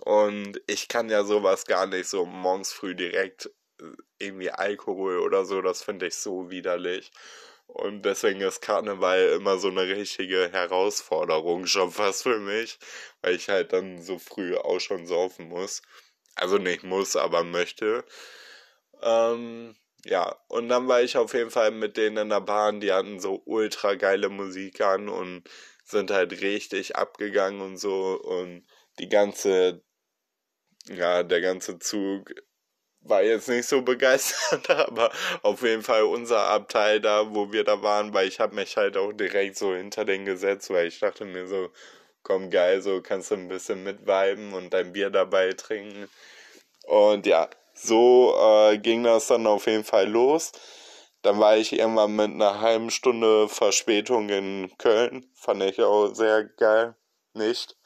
Und 0.05 0.61
ich 0.67 0.89
kann 0.89 1.11
ja 1.11 1.25
sowas 1.25 1.65
gar 1.67 1.87
nicht 1.87 2.09
so 2.09 2.25
morgens 2.25 2.73
früh 2.73 2.95
direkt 2.95 3.47
äh, 3.81 3.85
irgendwie 4.19 4.51
Alkohol 4.51 5.19
oder 5.19 5.45
so, 5.45 5.63
das 5.63 5.83
finde 5.83 6.07
ich 6.09 6.15
so 6.17 6.51
widerlich. 6.51 7.13
Und 7.73 8.03
deswegen 8.03 8.43
ist 8.43 8.61
Karneval 8.61 9.31
immer 9.31 9.59
so 9.59 9.69
eine 9.69 9.89
richtige 9.89 10.51
Herausforderung 10.53 11.67
schon 11.67 11.91
fast 11.91 12.25
für 12.25 12.39
mich, 12.39 12.79
weil 13.23 13.35
ich 13.35 13.49
halt 13.49 13.73
dann 13.73 14.03
so 14.03 14.19
früh 14.19 14.55
auch 14.57 14.79
schon 14.79 15.07
saufen 15.07 15.49
muss. 15.49 15.83
Also 16.35 16.59
nicht 16.59 16.85
muss, 16.85 17.17
aber 17.17 17.45
möchte. 17.45 18.05
Ähm, 19.03 19.75
ja, 20.05 20.37
und 20.49 20.69
dann 20.69 20.89
war 20.89 21.03
ich 21.03 21.17
auf 21.17 21.35
jeden 21.35 21.51
Fall 21.51 21.71
mit 21.71 21.97
denen 21.97 22.17
in 22.19 22.29
der 22.31 22.41
Bahn, 22.41 22.81
die 22.81 22.93
hatten 22.93 23.21
so 23.21 23.43
ultra 23.47 23.95
geile 23.95 24.29
Musik 24.29 24.81
an 24.83 25.09
und 25.09 25.45
sind 25.85 26.11
halt 26.11 26.43
richtig 26.43 26.97
abgegangen 26.97 27.61
und 27.63 27.79
so 27.79 28.21
und 28.21 28.67
die 28.99 29.09
ganze, 29.09 29.83
ja, 30.89 31.23
der 31.23 31.41
ganze 31.41 31.79
Zug 31.79 32.35
war 33.05 33.23
jetzt 33.23 33.49
nicht 33.49 33.69
so 33.69 33.83
begeistert, 33.83 34.71
aber 34.89 35.11
auf 35.43 35.63
jeden 35.63 35.83
Fall 35.83 36.05
unser 36.05 36.47
Abteil 36.49 37.01
da, 37.01 37.35
wo 37.35 37.53
wir 37.53 37.65
da 37.65 37.83
waren, 37.83 38.15
weil 38.15 38.29
ich 38.29 38.41
habe 38.41 38.55
mich 38.55 38.77
halt 38.77 38.97
auch 38.97 39.13
direkt 39.13 39.57
so 39.57 39.75
hinter 39.75 40.05
den 40.05 40.25
gesetzt, 40.25 40.71
weil 40.71 40.87
ich 40.87 41.01
dachte 41.01 41.25
mir 41.25 41.47
so, 41.47 41.71
komm 42.23 42.51
geil, 42.51 42.83
so 42.83 43.01
kannst 43.03 43.31
du 43.31 43.35
ein 43.35 43.49
bisschen 43.49 43.83
mitweiben 43.83 44.55
und 44.55 44.73
dein 44.73 44.93
Bier 44.93 45.11
dabei 45.11 45.53
trinken. 45.53 46.09
Und 46.85 47.27
ja, 47.27 47.49
so 47.75 48.35
äh, 48.39 48.79
ging 48.79 49.03
das 49.05 49.27
dann 49.29 49.47
auf 49.47 49.67
jeden 49.67 49.85
Fall 49.85 50.09
los. 50.09 50.53
Dann 51.23 51.39
war 51.39 51.57
ich 51.57 51.73
irgendwann 51.73 52.17
mit 52.17 52.31
einer 52.31 52.61
halben 52.61 52.91
Stunde 52.91 53.49
Verspätung 53.49 54.29
in 54.29 54.73
Köln. 54.79 55.31
Fand 55.35 55.63
ich 55.63 55.81
auch 55.81 56.13
sehr 56.15 56.45
geil. 56.45 56.97
Nicht? 57.35 57.77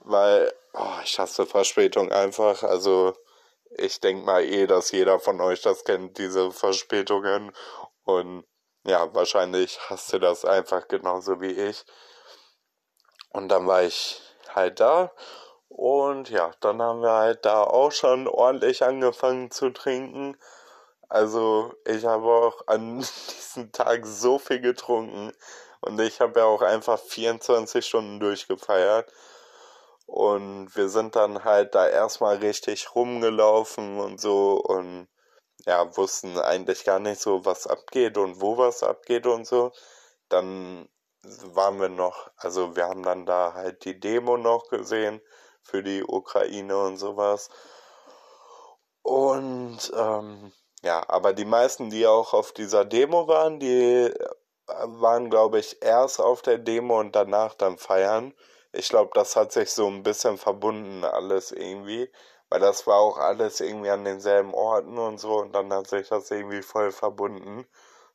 Weil, 0.00 0.52
oh, 0.74 1.00
ich 1.02 1.18
hasse 1.18 1.46
Verspätung 1.46 2.12
einfach. 2.12 2.62
Also, 2.62 3.14
ich 3.76 4.00
denke 4.00 4.24
mal 4.24 4.44
eh, 4.44 4.66
dass 4.66 4.90
jeder 4.92 5.18
von 5.20 5.40
euch 5.40 5.62
das 5.62 5.84
kennt, 5.84 6.18
diese 6.18 6.50
Verspätungen. 6.50 7.52
Und 8.04 8.44
ja, 8.84 9.12
wahrscheinlich 9.14 9.78
hasst 9.88 10.12
ihr 10.12 10.20
das 10.20 10.44
einfach 10.44 10.88
genauso 10.88 11.40
wie 11.40 11.52
ich. 11.52 11.84
Und 13.30 13.48
dann 13.48 13.66
war 13.66 13.82
ich 13.82 14.20
halt 14.54 14.80
da. 14.80 15.12
Und 15.68 16.30
ja, 16.30 16.52
dann 16.60 16.80
haben 16.80 17.02
wir 17.02 17.12
halt 17.12 17.44
da 17.44 17.64
auch 17.64 17.90
schon 17.90 18.28
ordentlich 18.28 18.84
angefangen 18.84 19.50
zu 19.50 19.70
trinken. 19.70 20.36
Also 21.08 21.72
ich 21.84 22.04
habe 22.04 22.26
auch 22.26 22.66
an 22.66 22.98
diesem 23.30 23.72
Tag 23.72 24.06
so 24.06 24.38
viel 24.38 24.60
getrunken. 24.60 25.32
Und 25.80 26.00
ich 26.00 26.20
habe 26.20 26.40
ja 26.40 26.46
auch 26.46 26.62
einfach 26.62 26.98
24 26.98 27.84
Stunden 27.84 28.20
durchgefeiert. 28.20 29.12
Und 30.14 30.76
wir 30.76 30.88
sind 30.90 31.16
dann 31.16 31.42
halt 31.42 31.74
da 31.74 31.88
erstmal 31.88 32.36
richtig 32.36 32.94
rumgelaufen 32.94 33.98
und 33.98 34.20
so 34.20 34.62
und 34.62 35.08
ja, 35.66 35.96
wussten 35.96 36.38
eigentlich 36.38 36.84
gar 36.84 37.00
nicht 37.00 37.20
so, 37.20 37.44
was 37.44 37.66
abgeht 37.66 38.16
und 38.16 38.40
wo 38.40 38.56
was 38.56 38.84
abgeht 38.84 39.26
und 39.26 39.44
so. 39.44 39.72
Dann 40.28 40.88
waren 41.24 41.80
wir 41.80 41.88
noch, 41.88 42.30
also 42.36 42.76
wir 42.76 42.84
haben 42.86 43.02
dann 43.02 43.26
da 43.26 43.54
halt 43.54 43.84
die 43.84 43.98
Demo 43.98 44.36
noch 44.36 44.68
gesehen 44.68 45.20
für 45.62 45.82
die 45.82 46.04
Ukraine 46.04 46.78
und 46.78 46.96
sowas. 46.98 47.48
Und 49.02 49.92
ähm, 49.96 50.52
ja, 50.84 51.02
aber 51.08 51.32
die 51.32 51.44
meisten, 51.44 51.90
die 51.90 52.06
auch 52.06 52.34
auf 52.34 52.52
dieser 52.52 52.84
Demo 52.84 53.26
waren, 53.26 53.58
die 53.58 54.14
waren, 54.68 55.28
glaube 55.28 55.58
ich, 55.58 55.82
erst 55.82 56.20
auf 56.20 56.40
der 56.40 56.58
Demo 56.58 57.00
und 57.00 57.16
danach 57.16 57.54
dann 57.54 57.78
feiern 57.78 58.32
ich 58.74 58.88
glaube, 58.88 59.10
das 59.14 59.36
hat 59.36 59.52
sich 59.52 59.70
so 59.72 59.86
ein 59.86 60.02
bisschen 60.02 60.38
verbunden 60.38 61.04
alles 61.04 61.52
irgendwie, 61.52 62.10
weil 62.50 62.60
das 62.60 62.86
war 62.86 62.96
auch 62.98 63.18
alles 63.18 63.60
irgendwie 63.60 63.90
an 63.90 64.04
denselben 64.04 64.54
Orten 64.54 64.98
und 64.98 65.18
so 65.18 65.40
und 65.40 65.52
dann 65.52 65.72
hat 65.72 65.88
sich 65.88 66.08
das 66.08 66.30
irgendwie 66.30 66.62
voll 66.62 66.92
verbunden. 66.92 67.66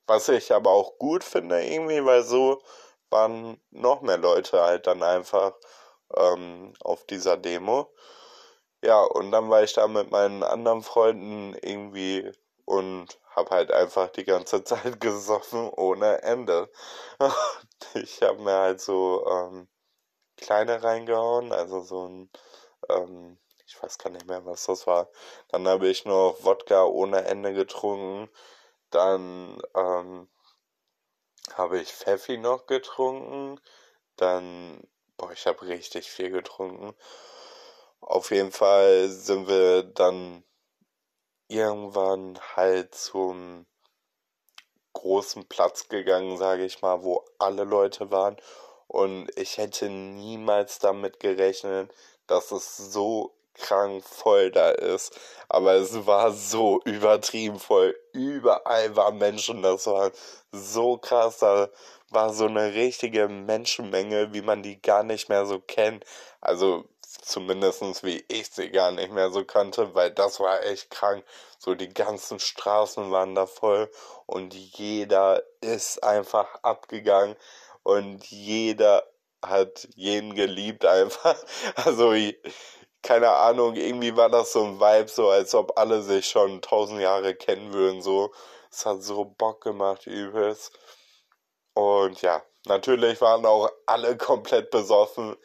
Was 0.08 0.30
ich 0.30 0.54
aber 0.54 0.72
auch 0.72 0.98
gut 0.98 1.24
finde 1.24 1.64
irgendwie, 1.66 2.04
weil 2.06 2.24
so 2.24 2.62
waren 3.10 3.62
noch 3.72 4.02
mehr 4.02 4.18
Leute 4.18 4.62
halt 4.62 4.88
dann 4.88 5.04
einfach 5.04 5.54
ähm, 6.16 6.74
auf 6.82 7.06
dieser 7.06 7.38
Demo. 7.38 7.92
Ja, 8.84 9.04
und 9.04 9.32
dann 9.32 9.50
war 9.50 9.64
ich 9.64 9.74
da 9.74 9.88
mit 9.88 10.12
meinen 10.12 10.44
anderen 10.44 10.84
Freunden 10.84 11.56
irgendwie 11.62 12.32
und 12.66 13.20
hab 13.36 13.52
halt 13.52 13.72
einfach 13.72 14.10
die 14.10 14.26
ganze 14.26 14.64
Zeit 14.66 15.02
gesoffen 15.02 15.70
ohne 15.70 16.22
Ende. 16.24 16.70
ich 17.96 18.22
hab 18.22 18.40
mir 18.40 18.56
halt 18.56 18.82
so 18.82 19.26
ähm, 19.28 19.68
kleine 20.40 20.84
reingehauen, 20.84 21.52
also 21.52 21.82
so 21.82 22.08
ein, 22.08 22.30
ähm, 22.90 23.38
ich 23.66 23.82
weiß 23.82 23.98
gar 23.98 24.10
nicht 24.10 24.28
mehr, 24.28 24.46
was 24.46 24.66
das 24.66 24.88
war. 24.88 25.10
Dann 25.50 25.68
habe 25.68 25.88
ich 25.88 26.06
noch 26.06 26.38
Wodka 26.42 26.86
ohne 26.86 27.26
Ende 27.26 27.54
getrunken. 27.54 28.30
Dann 28.90 29.62
ähm, 29.76 30.28
habe 31.54 31.80
ich 31.80 31.94
Pfeffi 31.94 32.38
noch 32.38 32.66
getrunken. 32.66 33.60
Dann, 34.16 34.82
boah, 35.18 35.32
ich 35.32 35.46
habe 35.46 35.68
richtig 35.68 36.10
viel 36.10 36.32
getrunken. 36.32 36.96
Auf 38.02 38.32
jeden 38.32 38.52
Fall 38.52 39.10
sind 39.10 39.48
wir 39.48 39.84
dann 39.84 40.44
irgendwann 41.48 42.40
halt 42.56 42.96
zum 42.96 43.66
großen 44.94 45.48
Platz 45.48 45.88
gegangen, 45.90 46.38
sage 46.38 46.66
ich 46.66 46.82
mal, 46.82 47.04
wo 47.04 47.24
alle 47.38 47.64
Leute 47.64 48.12
waren 48.12 48.38
und 48.90 49.30
ich 49.38 49.60
hätte 49.60 49.88
niemals 49.88 50.80
damit 50.80 51.20
gerechnet, 51.20 51.92
dass 52.26 52.52
es 52.52 52.76
so 52.76 53.32
krank 53.54 54.04
voll 54.04 54.50
da 54.50 54.72
ist. 54.72 55.16
Aber 55.48 55.74
es 55.74 56.08
war 56.08 56.32
so 56.32 56.82
übertrieben 56.86 57.60
voll. 57.60 57.96
Überall 58.14 58.96
waren 58.96 59.20
Menschen. 59.20 59.62
Das 59.62 59.86
war 59.86 60.12
so 60.52 60.98
krass. 60.98 61.38
Da 61.38 61.70
war 62.10 62.34
so 62.34 62.46
eine 62.48 62.74
richtige 62.74 63.28
Menschenmenge, 63.30 64.34
wie 64.34 64.42
man 64.42 64.64
die 64.64 64.82
gar 64.82 65.04
nicht 65.04 65.30
mehr 65.30 65.46
so 65.46 65.60
kennt. 65.60 66.04
Also 66.42 66.86
zumindestens 67.22 68.04
wie 68.04 68.26
ich 68.28 68.50
sie 68.50 68.72
gar 68.72 68.92
nicht 68.92 69.12
mehr 69.12 69.30
so 69.30 69.46
kannte, 69.46 69.94
weil 69.94 70.10
das 70.10 70.40
war 70.40 70.64
echt 70.66 70.90
krank. 70.90 71.24
So 71.60 71.76
die 71.76 71.94
ganzen 71.94 72.40
Straßen 72.40 73.12
waren 73.12 73.36
da 73.36 73.46
voll 73.46 73.92
und 74.26 74.56
jeder 74.56 75.44
ist 75.62 76.04
einfach 76.04 76.48
abgegangen 76.64 77.36
und 77.90 78.26
jeder 78.26 79.04
hat 79.44 79.88
jeden 79.96 80.36
geliebt 80.36 80.86
einfach. 80.86 81.36
Also 81.76 82.14
keine 83.02 83.32
Ahnung, 83.32 83.76
irgendwie 83.76 84.16
war 84.18 84.30
das 84.30 84.52
so 84.54 84.64
ein 84.64 84.80
Vibe, 84.80 85.10
so 85.10 85.30
als 85.30 85.56
ob 85.56 85.78
alle 85.78 86.02
sich 86.02 86.28
schon 86.28 86.62
tausend 86.62 87.02
Jahre 87.02 87.34
kennen 87.36 87.74
würden, 87.74 88.02
so. 88.02 88.32
Es 88.72 88.86
hat 88.86 89.02
so 89.02 89.26
Bock 89.26 89.62
gemacht, 89.64 90.06
übelst. 90.06 90.78
Und 91.74 92.22
ja, 92.22 92.44
natürlich 92.68 93.22
waren 93.22 93.46
auch 93.46 93.70
alle 93.86 94.18
komplett 94.18 94.70
besoffen. 94.70 95.38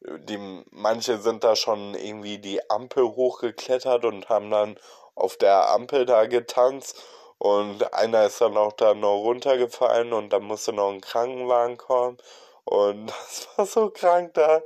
Die, 0.00 0.64
manche 0.70 1.18
sind 1.18 1.44
da 1.44 1.54
schon 1.54 1.94
irgendwie 1.94 2.38
die 2.38 2.68
Ampel 2.70 3.04
hochgeklettert 3.04 4.04
und 4.04 4.28
haben 4.28 4.50
dann 4.50 4.78
auf 5.14 5.36
der 5.36 5.70
Ampel 5.70 6.06
da 6.06 6.26
getanzt 6.26 7.00
und 7.42 7.92
einer 7.92 8.26
ist 8.26 8.40
dann 8.40 8.56
auch 8.56 8.72
da 8.72 8.94
noch 8.94 9.16
runtergefallen 9.16 10.12
und 10.12 10.30
dann 10.30 10.44
musste 10.44 10.72
noch 10.72 10.92
ein 10.92 11.00
Krankenwagen 11.00 11.76
kommen. 11.76 12.16
Und 12.62 13.06
das 13.08 13.48
war 13.56 13.66
so 13.66 13.90
krank 13.90 14.34
da. 14.34 14.62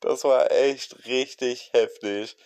Das 0.00 0.22
war 0.24 0.50
echt 0.50 1.06
richtig 1.06 1.70
heftig. 1.72 2.36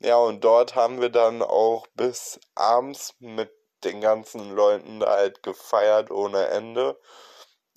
Ja, 0.00 0.18
und 0.18 0.44
dort 0.44 0.74
haben 0.74 1.00
wir 1.00 1.08
dann 1.08 1.40
auch 1.40 1.86
bis 1.94 2.38
abends 2.54 3.14
mit 3.18 3.50
den 3.84 4.02
ganzen 4.02 4.54
Leuten 4.54 5.00
da 5.00 5.12
halt 5.12 5.42
gefeiert 5.42 6.10
ohne 6.10 6.48
Ende. 6.48 7.00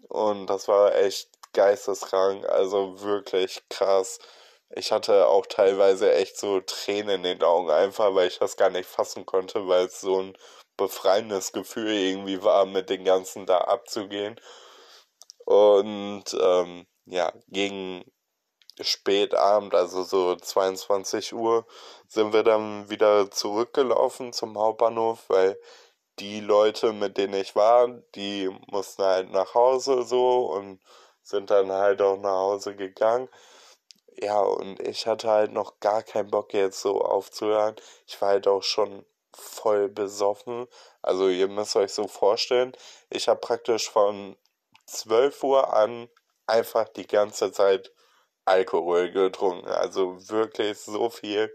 Und 0.10 0.48
das 0.48 0.68
war 0.68 0.94
echt 0.96 1.30
geisteskrank, 1.54 2.50
also 2.50 3.02
wirklich 3.02 3.64
krass. 3.70 4.20
Ich 4.72 4.92
hatte 4.92 5.28
auch 5.28 5.46
teilweise 5.46 6.14
echt 6.14 6.38
so 6.38 6.60
Tränen 6.62 7.24
in 7.24 7.24
den 7.24 7.44
Augen, 7.44 7.72
einfach 7.72 8.14
weil 8.16 8.28
ich 8.28 8.40
das 8.40 8.58
gar 8.58 8.70
nicht 8.70 8.90
fassen 8.90 9.26
konnte, 9.26 9.68
weil 9.70 9.86
es 9.86 10.02
so 10.02 10.22
ein 10.22 10.38
befreiendes 10.80 11.52
Gefühl 11.52 11.92
irgendwie 11.92 12.44
war, 12.44 12.66
mit 12.66 12.90
den 12.90 13.04
ganzen 13.06 13.46
da 13.46 13.60
abzugehen. 13.60 14.40
Und 15.46 16.26
ähm, 16.42 16.88
ja, 17.06 17.34
gegen 17.48 18.06
Spätabend, 18.82 19.76
also 19.76 20.04
so 20.04 20.36
22 20.36 21.34
Uhr, 21.34 21.66
sind 22.08 22.34
wir 22.34 22.44
dann 22.44 22.90
wieder 22.90 23.30
zurückgelaufen 23.32 24.32
zum 24.34 24.58
Hauptbahnhof, 24.58 25.26
weil 25.28 25.60
die 26.20 26.40
Leute, 26.40 26.94
mit 26.94 27.18
denen 27.18 27.34
ich 27.36 27.56
war, 27.56 27.88
die 28.16 28.50
mussten 28.68 29.04
halt 29.04 29.32
nach 29.32 29.54
Hause 29.54 30.04
so 30.04 30.48
und 30.48 30.80
sind 31.24 31.50
dann 31.52 31.72
halt 31.72 32.02
auch 32.02 32.18
nach 32.18 32.38
Hause 32.38 32.76
gegangen. 32.76 33.30
Ja, 34.22 34.42
und 34.42 34.80
ich 34.82 35.08
hatte 35.08 35.30
halt 35.30 35.54
noch 35.54 35.80
gar 35.80 36.04
keinen 36.04 36.30
Bock 36.32 36.54
jetzt 36.54 36.82
so 36.82 37.02
aufzuhören. 37.02 37.76
Ich 38.08 38.22
war 38.22 38.30
halt 38.30 38.48
auch 38.48 38.64
schon 38.64 39.06
voll 39.34 39.90
besoffen. 39.90 40.68
Also 41.02 41.30
ihr 41.30 41.48
müsst 41.48 41.76
euch 41.76 41.94
so 41.94 42.08
vorstellen, 42.08 42.74
ich 43.10 43.28
habe 43.28 43.40
praktisch 43.40 43.90
von 43.90 44.38
12 44.88 45.44
Uhr 45.44 45.74
an 45.74 46.10
einfach 46.48 46.90
die 46.90 47.08
ganze 47.08 47.52
Zeit 47.52 47.92
Alkohol 48.46 49.12
getrunken. 49.12 49.68
Also 49.68 50.30
wirklich 50.30 50.80
so 50.80 51.10
viel. 51.10 51.54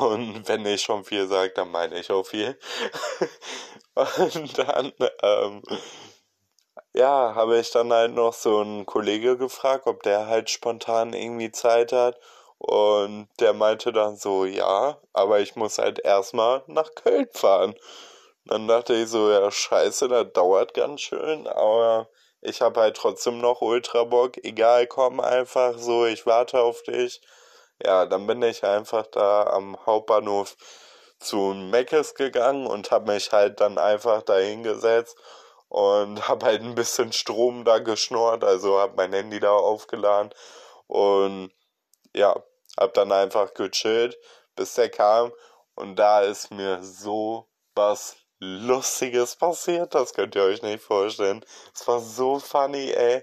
Und 0.00 0.46
wenn 0.48 0.66
ich 0.66 0.82
schon 0.82 1.04
viel 1.04 1.26
sage, 1.26 1.52
dann 1.54 1.70
meine 1.70 1.98
ich 1.98 2.10
auch 2.10 2.26
viel. 2.26 2.58
und 3.94 4.58
dann, 4.58 4.92
ähm, 5.22 5.62
ja, 6.92 7.34
habe 7.34 7.58
ich 7.58 7.70
dann 7.70 7.92
halt 7.92 8.12
noch 8.14 8.34
so 8.34 8.60
einen 8.60 8.86
Kollege 8.86 9.36
gefragt, 9.36 9.86
ob 9.86 10.02
der 10.02 10.26
halt 10.26 10.50
spontan 10.50 11.12
irgendwie 11.12 11.50
Zeit 11.52 11.92
hat. 11.92 12.18
Und 12.60 13.28
der 13.40 13.54
meinte 13.54 13.90
dann 13.90 14.16
so, 14.16 14.44
ja, 14.44 14.98
aber 15.14 15.40
ich 15.40 15.56
muss 15.56 15.78
halt 15.78 15.98
erstmal 15.98 16.62
nach 16.66 16.94
Köln 16.94 17.26
fahren. 17.32 17.74
Dann 18.44 18.68
dachte 18.68 18.94
ich 18.94 19.08
so, 19.08 19.30
ja, 19.30 19.50
scheiße, 19.50 20.08
das 20.08 20.32
dauert 20.34 20.74
ganz 20.74 21.00
schön, 21.00 21.46
aber 21.46 22.08
ich 22.42 22.60
habe 22.60 22.80
halt 22.80 22.96
trotzdem 22.98 23.40
noch 23.40 23.62
Ultra 23.62 24.04
Bock. 24.04 24.36
Egal, 24.44 24.86
komm 24.86 25.20
einfach 25.20 25.78
so, 25.78 26.04
ich 26.04 26.26
warte 26.26 26.60
auf 26.60 26.82
dich. 26.82 27.22
Ja, 27.82 28.04
dann 28.04 28.26
bin 28.26 28.42
ich 28.42 28.62
einfach 28.62 29.06
da 29.06 29.44
am 29.44 29.78
Hauptbahnhof 29.86 30.56
zu 31.18 31.54
Meckes 31.54 32.14
gegangen 32.14 32.66
und 32.66 32.90
habe 32.90 33.12
mich 33.12 33.32
halt 33.32 33.60
dann 33.60 33.78
einfach 33.78 34.22
da 34.22 34.36
hingesetzt 34.36 35.16
und 35.68 36.28
habe 36.28 36.44
halt 36.46 36.62
ein 36.62 36.74
bisschen 36.74 37.12
Strom 37.12 37.64
da 37.64 37.78
geschnurrt, 37.78 38.44
also 38.44 38.78
habe 38.78 38.96
mein 38.96 39.14
Handy 39.14 39.40
da 39.40 39.52
aufgeladen 39.52 40.30
und 40.88 41.52
ja, 42.14 42.34
habe 42.80 42.92
dann 42.92 43.12
einfach 43.12 43.54
gechillt, 43.54 44.18
bis 44.56 44.74
der 44.74 44.90
kam 44.90 45.32
und 45.74 45.96
da 45.96 46.22
ist 46.22 46.50
mir 46.50 46.82
so 46.82 47.48
was 47.74 48.16
Lustiges 48.40 49.36
passiert, 49.36 49.94
das 49.94 50.14
könnt 50.14 50.34
ihr 50.34 50.44
euch 50.44 50.62
nicht 50.62 50.82
vorstellen. 50.82 51.44
Es 51.74 51.86
war 51.86 52.00
so 52.00 52.38
funny, 52.38 52.90
ey. 52.92 53.22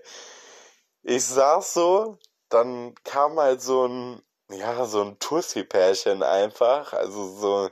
Ich 1.04 1.26
saß 1.26 1.74
so, 1.74 2.20
dann 2.50 2.94
kam 3.04 3.40
halt 3.40 3.62
so 3.62 3.88
ein 3.88 4.22
ja, 4.50 4.86
so 4.86 5.02
ein 5.02 5.20
Tussi-Pärchen 5.20 6.24
einfach. 6.24 6.94
Also 6.94 7.28
so, 7.38 7.70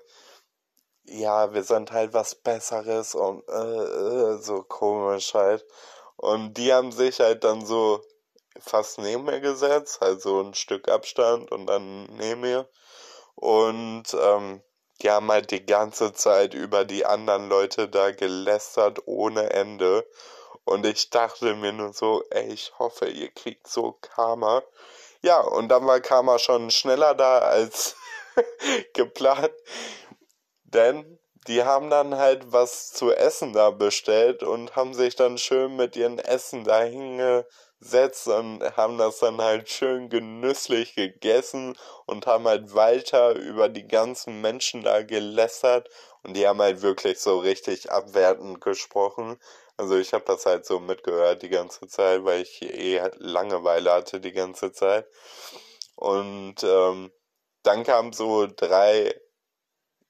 ja, 1.06 1.54
wir 1.54 1.64
sind 1.64 1.92
halt 1.92 2.14
was 2.14 2.36
Besseres 2.36 3.16
und 3.16 3.48
äh, 3.50 4.34
äh, 4.34 4.38
so 4.40 4.64
komisch 4.64 5.34
halt. 5.34 5.66
Und 6.18 6.56
die 6.56 6.74
haben 6.74 6.92
sich 6.92 7.20
halt 7.20 7.44
dann 7.44 7.66
so 7.66 8.02
fast 8.60 9.00
neben 9.00 9.24
mir 9.26 9.40
gesetzt, 9.40 10.02
halt 10.02 10.22
so 10.22 10.42
ein 10.42 10.54
Stück 10.54 10.90
Abstand 10.90 11.52
und 11.52 11.68
dann 11.68 12.06
neben 12.18 12.42
mir. 12.42 12.70
Und 13.36 14.06
ähm, 14.14 14.62
die 15.02 15.12
haben 15.12 15.32
halt 15.32 15.52
die 15.52 15.66
ganze 15.66 16.14
Zeit 16.14 16.54
über 16.54 16.86
die 16.86 17.06
anderen 17.06 17.50
Leute 17.50 17.90
da 17.90 18.12
gelästert 18.12 19.00
ohne 19.06 19.50
Ende. 19.52 20.08
Und 20.64 20.86
ich 20.86 21.10
dachte 21.10 21.56
mir 21.56 21.74
nur 21.74 21.94
so, 21.94 22.24
ey, 22.32 22.52
ich 22.52 22.74
hoffe, 22.80 23.08
ihr 23.08 23.30
kriegt 23.30 23.68
so 23.68 23.98
Karma. 24.02 24.64
Ja, 25.22 25.42
und 25.42 25.70
dann 25.70 25.86
war 25.86 26.00
Karma 26.00 26.40
schon 26.40 26.72
schneller 26.72 27.14
da 27.14 27.40
als 27.40 27.96
geplant. 28.94 29.52
Denn 30.64 31.20
die 31.48 31.64
haben 31.64 31.90
dann 31.90 32.18
halt 32.18 32.52
was 32.52 32.92
zu 32.92 33.12
essen 33.12 33.54
da 33.54 33.70
bestellt 33.70 34.42
und 34.44 34.76
haben 34.76 34.94
sich 34.94 35.16
dann 35.16 35.38
schön 35.38 35.76
mit 35.76 35.96
ihren 35.96 36.18
Essen 36.18 36.64
da 36.64 36.82
hingesetzt 37.86 38.28
und 38.28 38.62
haben 38.78 38.98
das 38.98 39.20
dann 39.20 39.42
halt 39.42 39.70
schön 39.70 40.10
genüsslich 40.10 40.96
gegessen 40.96 41.78
und 42.06 42.26
haben 42.26 42.48
halt 42.48 42.74
weiter 42.74 43.36
über 43.36 43.70
die 43.70 43.88
ganzen 43.88 44.42
Menschen 44.42 44.84
da 44.84 45.04
gelästert 45.04 45.90
und 46.24 46.36
die 46.36 46.48
haben 46.48 46.62
halt 46.62 46.82
wirklich 46.82 47.20
so 47.20 47.40
richtig 47.40 47.92
abwertend 47.92 48.62
gesprochen. 48.62 49.40
Also 49.78 49.98
ich 49.98 50.14
habe 50.14 50.26
das 50.26 50.46
halt 50.46 50.66
so 50.66 50.80
mitgehört 50.80 51.42
die 51.42 51.50
ganze 51.50 51.88
Zeit, 51.88 52.24
weil 52.24 52.42
ich 52.42 52.62
eh 52.62 53.02
halt 53.02 53.16
Langeweile 53.20 53.92
hatte 53.92 54.20
die 54.20 54.32
ganze 54.32 54.72
Zeit. 54.72 55.06
Und 55.96 56.64
ähm, 56.64 57.12
dann 57.64 57.84
kamen 57.84 58.14
so 58.14 58.48
drei, 58.48 59.14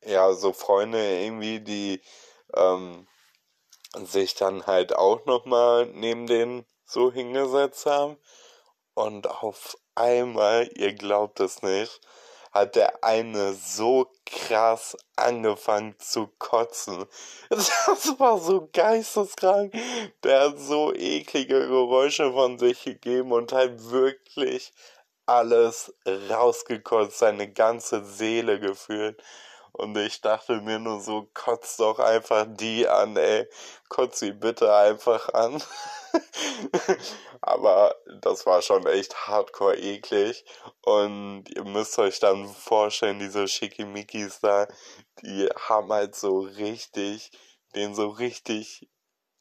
ja, 0.03 0.33
so 0.33 0.53
Freunde 0.53 0.99
irgendwie, 1.21 1.59
die 1.61 2.01
ähm, 2.55 3.07
sich 4.05 4.35
dann 4.35 4.67
halt 4.67 4.95
auch 4.95 5.25
nochmal 5.25 5.87
neben 5.87 6.27
denen 6.27 6.65
so 6.85 7.11
hingesetzt 7.11 7.85
haben. 7.85 8.17
Und 8.93 9.27
auf 9.29 9.77
einmal, 9.95 10.69
ihr 10.75 10.93
glaubt 10.93 11.39
es 11.39 11.61
nicht, 11.61 12.01
hat 12.51 12.75
der 12.75 13.03
eine 13.03 13.53
so 13.53 14.09
krass 14.25 14.95
angefangen 15.17 15.95
zu 15.99 16.27
kotzen. 16.39 17.05
Das 17.49 18.17
war 18.17 18.39
so 18.39 18.69
geisteskrank. 18.71 19.73
Der 20.23 20.39
hat 20.41 20.59
so 20.59 20.93
eklige 20.93 21.67
Geräusche 21.67 22.31
von 22.31 22.57
sich 22.57 22.83
gegeben 22.83 23.33
und 23.33 23.51
halt 23.51 23.89
wirklich 23.91 24.71
alles 25.25 25.93
rausgekotzt, 26.29 27.19
seine 27.19 27.51
ganze 27.51 28.05
Seele 28.05 28.59
gefühlt. 28.59 29.21
Und 29.77 29.97
ich 29.97 30.21
dachte 30.21 30.61
mir 30.61 30.79
nur 30.79 31.01
so, 31.01 31.29
kotz 31.33 31.75
doch 31.77 31.99
einfach 31.99 32.45
die 32.47 32.87
an, 32.87 33.17
ey. 33.17 33.47
Kotz 33.89 34.19
sie 34.19 34.31
bitte 34.31 34.73
einfach 34.73 35.33
an. 35.33 35.61
Aber 37.41 37.95
das 38.21 38.45
war 38.45 38.61
schon 38.61 38.85
echt 38.87 39.27
hardcore 39.27 39.77
eklig. 39.77 40.45
Und 40.81 41.45
ihr 41.49 41.65
müsst 41.65 41.99
euch 41.99 42.19
dann 42.19 42.47
vorstellen, 42.47 43.19
diese 43.19 43.47
Schickimickis 43.47 44.39
da, 44.39 44.67
die 45.21 45.49
haben 45.67 45.91
halt 45.91 46.15
so 46.15 46.39
richtig, 46.39 47.31
den 47.75 47.95
so 47.95 48.09
richtig 48.09 48.87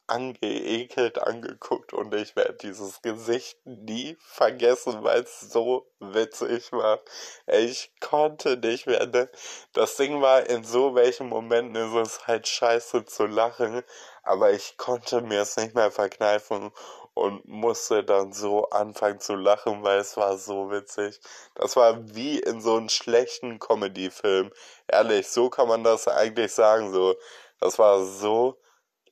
angeekelt 0.06 1.18
angeguckt 1.18 1.92
und 1.92 2.14
ich 2.14 2.36
werde 2.36 2.54
dieses 2.54 3.00
Gesicht 3.02 3.58
nie 3.64 4.16
vergessen, 4.20 5.02
weil 5.02 5.22
es 5.22 5.40
so 5.40 5.86
witzig 6.00 6.72
war. 6.72 7.00
Ich 7.46 7.92
konnte 8.00 8.56
nicht 8.56 8.86
mehr. 8.86 9.06
Ne? 9.06 9.30
Das 9.72 9.96
Ding 9.96 10.20
war, 10.20 10.48
in 10.48 10.64
so 10.64 10.94
welchen 10.94 11.28
Momenten 11.28 11.76
ist 11.76 12.08
es 12.08 12.26
halt 12.26 12.46
scheiße 12.46 13.04
zu 13.06 13.26
lachen, 13.26 13.82
aber 14.22 14.52
ich 14.52 14.76
konnte 14.76 15.20
mir 15.22 15.42
es 15.42 15.56
nicht 15.56 15.74
mehr 15.74 15.90
verkneifen 15.90 16.70
und 17.14 17.46
musste 17.46 18.04
dann 18.04 18.32
so 18.32 18.68
anfangen 18.70 19.20
zu 19.20 19.36
lachen, 19.36 19.82
weil 19.84 20.00
es 20.00 20.16
war 20.16 20.36
so 20.36 20.70
witzig. 20.70 21.20
Das 21.54 21.76
war 21.76 22.14
wie 22.14 22.40
in 22.40 22.60
so 22.60 22.76
einem 22.76 22.88
schlechten 22.88 23.58
Comedy-Film. 23.60 24.52
Ehrlich, 24.88 25.28
so 25.28 25.48
kann 25.48 25.68
man 25.68 25.84
das 25.84 26.08
eigentlich 26.08 26.52
sagen, 26.52 26.92
so. 26.92 27.14
Das 27.60 27.78
war 27.78 28.04
so 28.04 28.58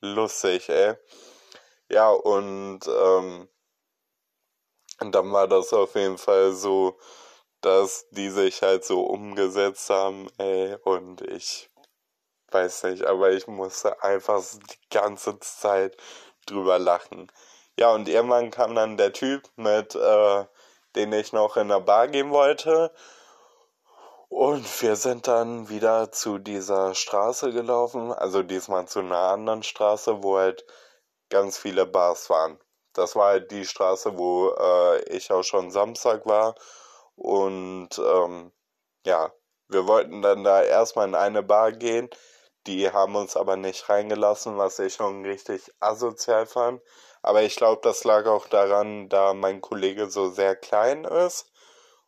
lustig, 0.03 0.69
ey. 0.69 0.95
Ja, 1.89 2.09
und, 2.11 2.81
ähm, 2.87 3.49
dann 4.99 5.31
war 5.31 5.47
das 5.47 5.73
auf 5.73 5.95
jeden 5.95 6.17
Fall 6.17 6.53
so, 6.53 6.97
dass 7.61 8.07
die 8.11 8.29
sich 8.29 8.61
halt 8.61 8.85
so 8.85 9.03
umgesetzt 9.03 9.89
haben, 9.89 10.29
ey, 10.37 10.75
und 10.83 11.21
ich 11.21 11.69
weiß 12.51 12.83
nicht, 12.85 13.05
aber 13.05 13.31
ich 13.31 13.47
musste 13.47 14.03
einfach 14.03 14.43
die 14.71 14.89
ganze 14.89 15.39
Zeit 15.39 15.97
drüber 16.45 16.79
lachen. 16.79 17.31
Ja, 17.79 17.91
und 17.93 18.09
irgendwann 18.09 18.51
kam 18.51 18.75
dann 18.75 18.97
der 18.97 19.13
Typ, 19.13 19.43
mit 19.57 19.95
äh, 19.95 20.45
den 20.95 21.13
ich 21.13 21.33
noch 21.33 21.57
in 21.57 21.69
der 21.69 21.79
Bar 21.81 22.07
gehen 22.09 22.31
wollte. 22.31 22.93
Und 24.35 24.81
wir 24.81 24.95
sind 24.95 25.27
dann 25.27 25.69
wieder 25.69 26.11
zu 26.11 26.39
dieser 26.39 26.95
Straße 26.95 27.51
gelaufen, 27.51 28.11
also 28.11 28.41
diesmal 28.41 28.87
zu 28.87 28.99
einer 28.99 29.29
anderen 29.29 29.61
Straße, 29.61 30.23
wo 30.23 30.37
halt 30.37 30.65
ganz 31.29 31.59
viele 31.59 31.85
Bars 31.85 32.31
waren. 32.31 32.59
Das 32.93 33.15
war 33.15 33.27
halt 33.27 33.51
die 33.51 33.63
Straße, 33.63 34.17
wo 34.17 34.49
äh, 34.49 35.03
ich 35.15 35.31
auch 35.31 35.43
schon 35.43 35.69
Samstag 35.69 36.25
war. 36.25 36.55
Und 37.15 37.89
ähm, 37.99 38.51
ja, 39.05 39.31
wir 39.67 39.87
wollten 39.87 40.23
dann 40.23 40.43
da 40.43 40.63
erstmal 40.63 41.07
in 41.07 41.15
eine 41.15 41.43
Bar 41.43 41.71
gehen. 41.71 42.09
Die 42.65 42.89
haben 42.91 43.15
uns 43.15 43.37
aber 43.37 43.55
nicht 43.55 43.87
reingelassen, 43.87 44.57
was 44.57 44.79
ich 44.79 44.95
schon 44.95 45.23
richtig 45.25 45.71
asozial 45.79 46.47
fand. 46.47 46.81
Aber 47.21 47.43
ich 47.43 47.55
glaube, 47.55 47.81
das 47.83 48.03
lag 48.03 48.25
auch 48.25 48.47
daran, 48.47 49.09
da 49.09 49.35
mein 49.35 49.61
Kollege 49.61 50.09
so 50.09 50.31
sehr 50.31 50.55
klein 50.55 51.05
ist 51.05 51.52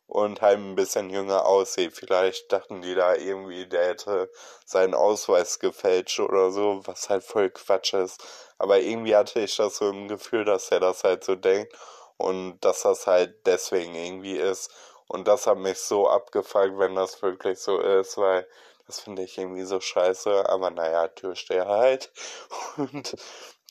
und 0.06 0.40
halt 0.40 0.58
ein 0.58 0.74
bisschen 0.76 1.10
jünger 1.10 1.44
aussieht. 1.46 1.92
Vielleicht 1.94 2.52
dachten 2.52 2.82
die 2.82 2.94
da 2.94 3.14
irgendwie, 3.14 3.66
der 3.66 3.88
hätte 3.88 4.30
seinen 4.64 4.94
Ausweis 4.94 5.58
gefälscht 5.58 6.20
oder 6.20 6.50
so, 6.50 6.80
was 6.86 7.08
halt 7.10 7.24
voll 7.24 7.50
Quatsch 7.50 7.94
ist. 7.94 8.22
Aber 8.58 8.78
irgendwie 8.80 9.16
hatte 9.16 9.40
ich 9.40 9.56
das 9.56 9.76
so 9.78 9.90
im 9.90 10.08
Gefühl, 10.08 10.44
dass 10.44 10.70
er 10.70 10.80
das 10.80 11.04
halt 11.04 11.24
so 11.24 11.34
denkt 11.34 11.72
und 12.16 12.58
dass 12.60 12.82
das 12.82 13.06
halt 13.06 13.46
deswegen 13.46 13.94
irgendwie 13.94 14.36
ist. 14.36 14.70
Und 15.08 15.28
das 15.28 15.46
hat 15.46 15.58
mich 15.58 15.78
so 15.78 16.08
abgefuckt, 16.08 16.78
wenn 16.78 16.94
das 16.96 17.22
wirklich 17.22 17.58
so 17.60 17.78
ist, 17.80 18.16
weil 18.18 18.46
Das 18.88 19.00
finde 19.00 19.22
ich 19.22 19.36
irgendwie 19.38 19.64
so 19.64 19.80
scheiße, 19.80 20.48
aber 20.48 20.70
naja, 20.70 21.08
Türsteher 21.08 21.66
halt. 21.66 22.12
Und 22.76 23.16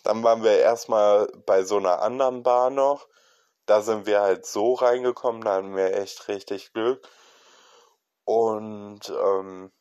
dann 0.03 0.23
waren 0.23 0.43
wir 0.43 0.59
erstmal 0.59 1.27
bei 1.45 1.63
so 1.63 1.77
einer 1.77 2.01
anderen 2.01 2.43
Bar 2.43 2.69
noch. 2.69 3.07
Da 3.65 3.81
sind 3.81 4.05
wir 4.05 4.21
halt 4.21 4.45
so 4.45 4.73
reingekommen, 4.73 5.41
da 5.43 5.55
hatten 5.55 5.75
wir 5.75 5.95
echt 5.95 6.27
richtig 6.27 6.73
Glück. 6.73 7.07
Und 8.25 9.09
ähm, 9.09 9.71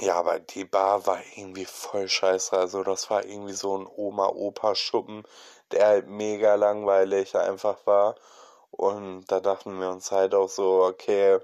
ja, 0.00 0.14
aber 0.16 0.38
die 0.40 0.64
Bar 0.64 1.06
war 1.06 1.20
irgendwie 1.36 1.64
voll 1.66 2.08
scheiße. 2.08 2.56
Also 2.56 2.82
das 2.82 3.10
war 3.10 3.24
irgendwie 3.24 3.52
so 3.52 3.76
ein 3.78 3.86
Oma-Opa-Schuppen, 3.86 5.22
der 5.70 5.86
halt 5.86 6.08
mega 6.08 6.54
langweilig 6.54 7.36
einfach 7.36 7.86
war. 7.86 8.16
Und 8.70 9.26
da 9.30 9.40
dachten 9.40 9.78
wir 9.80 9.90
uns 9.90 10.10
halt 10.12 10.34
auch 10.34 10.48
so, 10.48 10.82
okay, 10.84 11.38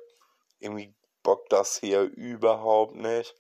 irgendwie 0.61 0.95
bockt 1.23 1.53
das 1.53 1.79
hier 1.79 2.03
überhaupt 2.03 2.97
nicht. 2.97 3.35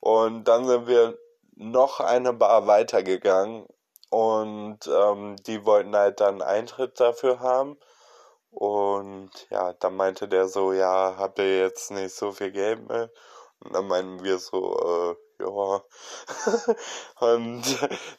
Und 0.00 0.44
dann 0.44 0.66
sind 0.66 0.86
wir 0.88 1.18
noch 1.54 2.00
eine 2.00 2.32
Bar 2.32 2.66
weitergegangen 2.66 3.66
und 4.16 4.78
ähm, 4.86 5.36
die 5.46 5.66
wollten 5.66 5.94
halt 5.94 6.20
dann 6.20 6.40
Eintritt 6.40 6.98
dafür 6.98 7.40
haben. 7.40 7.76
Und 8.50 9.30
ja, 9.50 9.74
dann 9.74 9.94
meinte 9.94 10.26
der 10.26 10.48
so, 10.48 10.72
ja, 10.72 11.16
habt 11.18 11.38
ihr 11.38 11.58
jetzt 11.58 11.90
nicht 11.90 12.14
so 12.14 12.32
viel 12.32 12.50
Geld 12.50 12.88
mehr? 12.88 13.10
Und 13.60 13.74
dann 13.74 13.86
meinten 13.86 14.24
wir 14.24 14.38
so, 14.38 15.16
äh, 15.38 15.44
ja. 15.44 15.82
und 17.20 17.62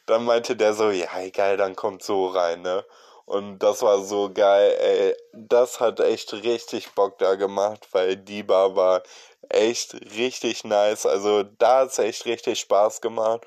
dann 0.06 0.24
meinte 0.24 0.54
der 0.54 0.74
so, 0.74 0.90
ja, 0.90 1.08
egal, 1.20 1.56
dann 1.56 1.74
kommt 1.74 2.04
so 2.04 2.28
rein, 2.28 2.62
ne? 2.62 2.84
Und 3.24 3.58
das 3.58 3.82
war 3.82 3.98
so 4.04 4.30
geil, 4.32 4.76
ey. 4.78 5.16
Das 5.32 5.80
hat 5.80 5.98
echt 5.98 6.32
richtig 6.32 6.94
Bock 6.94 7.18
da 7.18 7.34
gemacht, 7.34 7.88
weil 7.90 8.16
die 8.16 8.44
Bar 8.44 8.76
war 8.76 9.02
echt 9.48 9.94
richtig 10.16 10.62
nice. 10.62 11.06
Also 11.06 11.42
da 11.42 11.80
hat 11.80 11.88
es 11.88 11.98
echt 11.98 12.24
richtig 12.26 12.60
Spaß 12.60 13.00
gemacht. 13.00 13.44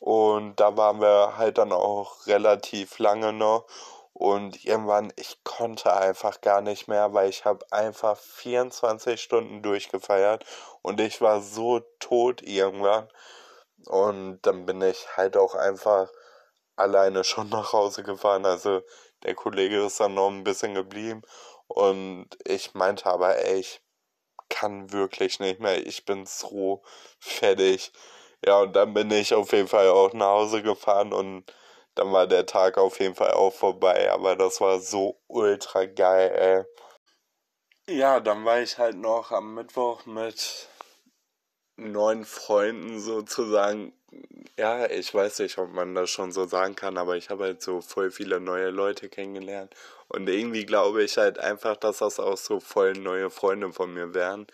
Und 0.00 0.56
da 0.56 0.76
waren 0.76 1.00
wir 1.00 1.36
halt 1.36 1.58
dann 1.58 1.72
auch 1.72 2.26
relativ 2.26 2.98
lange 2.98 3.32
noch. 3.32 3.66
Und 4.12 4.64
irgendwann, 4.64 5.12
ich 5.16 5.44
konnte 5.44 5.92
einfach 5.94 6.40
gar 6.40 6.60
nicht 6.60 6.88
mehr, 6.88 7.14
weil 7.14 7.28
ich 7.28 7.44
habe 7.44 7.64
einfach 7.70 8.18
24 8.18 9.20
Stunden 9.20 9.62
durchgefeiert 9.62 10.44
und 10.82 11.00
ich 11.00 11.20
war 11.20 11.40
so 11.40 11.80
tot 12.00 12.42
irgendwann. 12.42 13.08
Und 13.86 14.40
dann 14.42 14.66
bin 14.66 14.82
ich 14.82 15.16
halt 15.16 15.36
auch 15.36 15.54
einfach 15.54 16.10
alleine 16.76 17.24
schon 17.24 17.48
nach 17.50 17.72
Hause 17.72 18.02
gefahren. 18.02 18.44
Also 18.44 18.82
der 19.22 19.34
Kollege 19.34 19.84
ist 19.86 20.00
dann 20.00 20.14
noch 20.14 20.28
ein 20.30 20.44
bisschen 20.44 20.74
geblieben 20.74 21.22
und 21.68 22.28
ich 22.44 22.74
meinte 22.74 23.06
aber, 23.06 23.36
ey, 23.36 23.60
ich 23.60 23.80
kann 24.48 24.92
wirklich 24.92 25.40
nicht 25.40 25.60
mehr. 25.60 25.86
Ich 25.86 26.04
bin 26.04 26.26
so 26.26 26.82
fertig. 27.20 27.92
Ja, 28.46 28.60
und 28.60 28.74
dann 28.76 28.94
bin 28.94 29.10
ich 29.10 29.34
auf 29.34 29.52
jeden 29.52 29.68
Fall 29.68 29.88
auch 29.88 30.12
nach 30.12 30.26
Hause 30.26 30.62
gefahren 30.62 31.12
und 31.12 31.44
dann 31.94 32.12
war 32.12 32.26
der 32.26 32.46
Tag 32.46 32.78
auf 32.78 33.00
jeden 33.00 33.14
Fall 33.14 33.32
auch 33.32 33.52
vorbei. 33.52 34.10
Aber 34.12 34.36
das 34.36 34.60
war 34.60 34.78
so 34.80 35.20
ultra 35.26 35.86
geil, 35.86 36.66
ey. 37.88 37.96
Ja, 37.96 38.20
dann 38.20 38.44
war 38.44 38.60
ich 38.60 38.78
halt 38.78 38.96
noch 38.96 39.32
am 39.32 39.54
Mittwoch 39.54 40.06
mit 40.06 40.68
neun 41.76 42.24
Freunden 42.24 43.00
sozusagen. 43.00 43.92
Ja, 44.56 44.86
ich 44.90 45.12
weiß 45.12 45.40
nicht, 45.40 45.58
ob 45.58 45.72
man 45.72 45.94
das 45.94 46.10
schon 46.10 46.32
so 46.32 46.46
sagen 46.46 46.76
kann, 46.76 46.96
aber 46.98 47.16
ich 47.16 47.30
habe 47.30 47.44
halt 47.44 47.62
so 47.62 47.80
voll 47.80 48.10
viele 48.10 48.40
neue 48.40 48.70
Leute 48.70 49.08
kennengelernt. 49.08 49.74
Und 50.08 50.28
irgendwie 50.28 50.66
glaube 50.66 51.02
ich 51.02 51.18
halt 51.18 51.38
einfach, 51.38 51.76
dass 51.76 51.98
das 51.98 52.20
auch 52.20 52.36
so 52.36 52.60
voll 52.60 52.92
neue 52.92 53.30
Freunde 53.30 53.72
von 53.72 53.92
mir 53.92 54.14
wären 54.14 54.46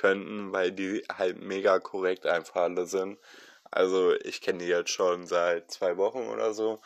könnten, 0.00 0.52
weil 0.52 0.72
die 0.72 1.04
halt 1.12 1.40
mega 1.42 1.78
korrekt 1.78 2.26
einfach 2.26 2.62
alle 2.62 2.86
sind. 2.86 3.18
Also 3.70 4.14
ich 4.24 4.40
kenne 4.40 4.60
die 4.60 4.66
jetzt 4.66 4.90
schon 4.90 5.26
seit 5.26 5.70
zwei 5.70 5.96
Wochen 5.96 6.26
oder 6.28 6.54
so 6.54 6.80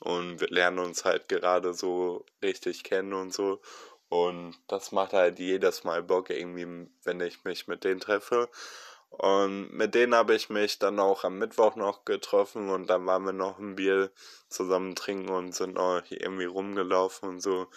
und 0.00 0.40
wir 0.40 0.48
lernen 0.48 0.80
uns 0.80 1.04
halt 1.04 1.28
gerade 1.28 1.72
so 1.74 2.26
richtig 2.42 2.84
kennen 2.84 3.12
und 3.12 3.32
so. 3.32 3.60
Und 4.08 4.54
das 4.68 4.92
macht 4.92 5.12
halt 5.12 5.38
jedes 5.38 5.84
Mal 5.84 6.02
Bock 6.02 6.30
irgendwie, 6.30 6.88
wenn 7.04 7.20
ich 7.20 7.44
mich 7.44 7.66
mit 7.66 7.84
denen 7.84 8.00
treffe. 8.00 8.48
Und 9.08 9.72
mit 9.72 9.94
denen 9.94 10.14
habe 10.14 10.34
ich 10.34 10.50
mich 10.50 10.78
dann 10.78 11.00
auch 11.00 11.24
am 11.24 11.38
Mittwoch 11.38 11.76
noch 11.76 12.04
getroffen 12.04 12.68
und 12.68 12.88
dann 12.88 13.06
waren 13.06 13.24
wir 13.24 13.32
noch 13.32 13.58
ein 13.58 13.76
Bier 13.76 14.10
zusammen 14.48 14.94
trinken 14.94 15.30
und 15.30 15.54
sind 15.54 15.74
noch 15.74 16.02
irgendwie 16.10 16.44
rumgelaufen 16.44 17.28
und 17.30 17.40
so. 17.40 17.68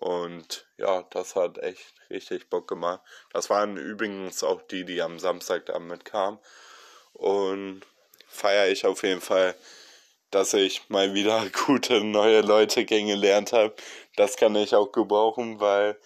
Und 0.00 0.66
ja, 0.78 1.02
das 1.10 1.36
hat 1.36 1.58
echt 1.58 1.94
richtig 2.08 2.48
Bock 2.48 2.66
gemacht. 2.66 3.02
Das 3.32 3.50
waren 3.50 3.76
übrigens 3.76 4.42
auch 4.42 4.62
die, 4.62 4.86
die 4.86 5.02
am 5.02 5.18
Samstag 5.18 5.66
damit 5.66 6.06
kamen. 6.06 6.38
Und 7.12 7.82
feiere 8.26 8.68
ich 8.68 8.86
auf 8.86 9.02
jeden 9.02 9.20
Fall, 9.20 9.54
dass 10.30 10.54
ich 10.54 10.88
mal 10.88 11.12
wieder 11.12 11.44
gute 11.66 12.02
neue 12.02 12.40
Leute 12.40 12.86
kennengelernt 12.86 13.52
habe. 13.52 13.74
Das 14.16 14.36
kann 14.36 14.56
ich 14.56 14.74
auch 14.74 14.90
gebrauchen, 14.90 15.60
weil 15.60 15.98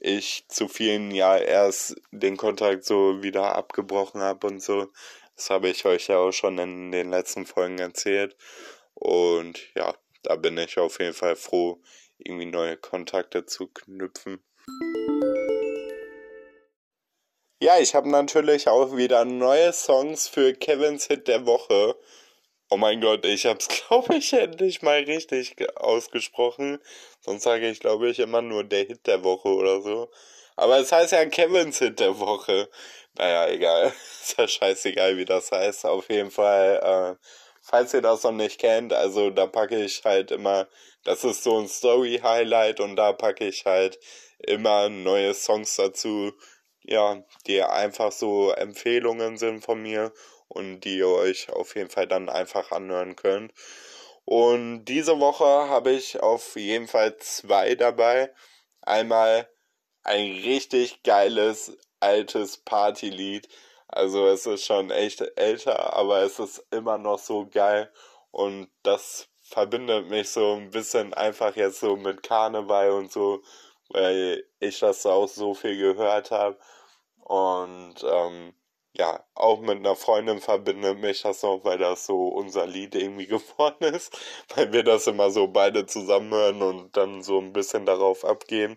ich 0.00 0.46
zu 0.48 0.66
vielen 0.66 1.10
ja 1.10 1.36
erst 1.36 1.96
den 2.10 2.38
Kontakt 2.38 2.84
so 2.86 3.22
wieder 3.22 3.54
abgebrochen 3.54 4.22
habe 4.22 4.46
und 4.46 4.62
so. 4.62 4.88
Das 5.36 5.50
habe 5.50 5.68
ich 5.68 5.84
euch 5.84 6.08
ja 6.08 6.16
auch 6.16 6.32
schon 6.32 6.56
in 6.58 6.90
den 6.90 7.10
letzten 7.10 7.44
Folgen 7.44 7.78
erzählt. 7.78 8.34
Und 8.94 9.60
ja, 9.74 9.94
da 10.22 10.36
bin 10.36 10.56
ich 10.56 10.78
auf 10.78 10.98
jeden 11.00 11.14
Fall 11.14 11.36
froh, 11.36 11.82
irgendwie 12.26 12.46
neue 12.46 12.76
Kontakte 12.76 13.46
zu 13.46 13.68
knüpfen. 13.68 14.42
Ja, 17.62 17.78
ich 17.78 17.94
habe 17.94 18.10
natürlich 18.10 18.66
auch 18.68 18.96
wieder 18.96 19.24
neue 19.24 19.72
Songs 19.72 20.26
für 20.26 20.52
Kevins 20.52 21.06
Hit 21.06 21.28
der 21.28 21.46
Woche. 21.46 21.94
Oh 22.70 22.76
mein 22.76 23.00
Gott, 23.00 23.24
ich 23.24 23.46
hab's, 23.46 23.68
glaube 23.88 24.16
ich, 24.16 24.32
endlich 24.32 24.82
mal 24.82 25.00
richtig 25.02 25.54
ausgesprochen. 25.76 26.80
Sonst 27.20 27.44
sage 27.44 27.70
ich, 27.70 27.78
glaube 27.78 28.08
ich, 28.08 28.18
immer 28.18 28.42
nur 28.42 28.64
der 28.64 28.84
Hit 28.84 29.06
der 29.06 29.22
Woche 29.22 29.48
oder 29.48 29.80
so. 29.80 30.10
Aber 30.56 30.78
es 30.78 30.90
heißt 30.90 31.12
ja 31.12 31.24
Kevins 31.26 31.78
Hit 31.78 32.00
der 32.00 32.18
Woche. 32.18 32.68
Naja, 33.16 33.48
egal. 33.48 33.92
Ist 34.22 34.38
ja 34.38 34.48
scheißegal, 34.48 35.16
wie 35.16 35.24
das 35.24 35.52
heißt. 35.52 35.86
Auf 35.86 36.08
jeden 36.10 36.30
Fall, 36.30 37.18
äh, 37.20 37.26
falls 37.62 37.94
ihr 37.94 38.02
das 38.02 38.24
noch 38.24 38.32
nicht 38.32 38.60
kennt, 38.60 38.92
also 38.92 39.30
da 39.30 39.46
packe 39.46 39.82
ich 39.82 40.04
halt 40.04 40.30
immer, 40.30 40.68
das 41.04 41.24
ist 41.24 41.42
so 41.44 41.58
ein 41.58 41.68
Story-Highlight 41.68 42.80
und 42.80 42.96
da 42.96 43.12
packe 43.12 43.46
ich 43.46 43.64
halt 43.64 43.98
immer 44.38 44.88
neue 44.88 45.32
Songs 45.34 45.76
dazu, 45.76 46.32
ja, 46.82 47.22
die 47.46 47.62
einfach 47.62 48.12
so 48.12 48.50
Empfehlungen 48.50 49.38
sind 49.38 49.64
von 49.64 49.80
mir 49.80 50.12
und 50.48 50.80
die 50.80 50.98
ihr 50.98 51.08
euch 51.08 51.50
auf 51.50 51.76
jeden 51.76 51.90
Fall 51.90 52.06
dann 52.06 52.28
einfach 52.28 52.72
anhören 52.72 53.16
könnt. 53.16 53.52
Und 54.24 54.84
diese 54.84 55.18
Woche 55.20 55.44
habe 55.44 55.92
ich 55.92 56.20
auf 56.20 56.56
jeden 56.56 56.88
Fall 56.88 57.16
zwei 57.18 57.74
dabei. 57.74 58.32
Einmal 58.82 59.48
ein 60.02 60.32
richtig 60.44 61.02
geiles 61.02 61.76
altes 62.00 62.58
Partylied 62.58 63.48
also 63.92 64.26
es 64.26 64.46
ist 64.46 64.64
schon 64.64 64.90
echt 64.90 65.20
älter, 65.36 65.94
aber 65.94 66.22
es 66.22 66.38
ist 66.38 66.64
immer 66.70 66.98
noch 66.98 67.18
so 67.18 67.46
geil. 67.46 67.90
Und 68.30 68.68
das 68.82 69.28
verbindet 69.40 70.08
mich 70.08 70.30
so 70.30 70.54
ein 70.54 70.70
bisschen 70.70 71.14
einfach 71.14 71.56
jetzt 71.56 71.80
so 71.80 71.96
mit 71.96 72.22
Karneval 72.22 72.90
und 72.92 73.12
so, 73.12 73.42
weil 73.90 74.44
ich 74.60 74.80
das 74.80 75.04
auch 75.06 75.28
so 75.28 75.54
viel 75.54 75.76
gehört 75.78 76.30
habe. 76.30 76.58
Und 77.18 77.96
ähm, 78.04 78.54
ja, 78.94 79.24
auch 79.34 79.60
mit 79.60 79.78
einer 79.78 79.96
Freundin 79.96 80.40
verbindet 80.40 80.98
mich 80.98 81.22
das 81.22 81.42
noch, 81.42 81.64
weil 81.64 81.78
das 81.78 82.06
so 82.06 82.28
unser 82.28 82.66
Lied 82.66 82.94
irgendwie 82.94 83.26
geworden 83.28 83.94
ist, 83.94 84.16
weil 84.54 84.72
wir 84.72 84.84
das 84.84 85.06
immer 85.06 85.30
so 85.30 85.48
beide 85.48 85.86
zusammenhören 85.86 86.62
und 86.62 86.96
dann 86.96 87.22
so 87.22 87.38
ein 87.38 87.52
bisschen 87.52 87.86
darauf 87.86 88.24
abgehen. 88.24 88.76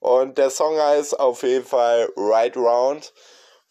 Und 0.00 0.38
der 0.38 0.50
Song 0.50 0.76
heißt 0.78 1.20
auf 1.20 1.42
jeden 1.42 1.64
Fall 1.64 2.10
Right 2.16 2.56
Round 2.56 3.12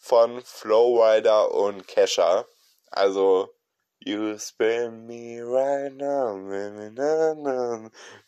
von 0.00 0.42
Flowrider 0.42 1.54
und 1.54 1.86
Kesha. 1.86 2.46
Also, 2.90 3.54
You 4.02 4.38
spin 4.38 5.06
me 5.06 5.42
right 5.42 5.92
now. 5.92 6.34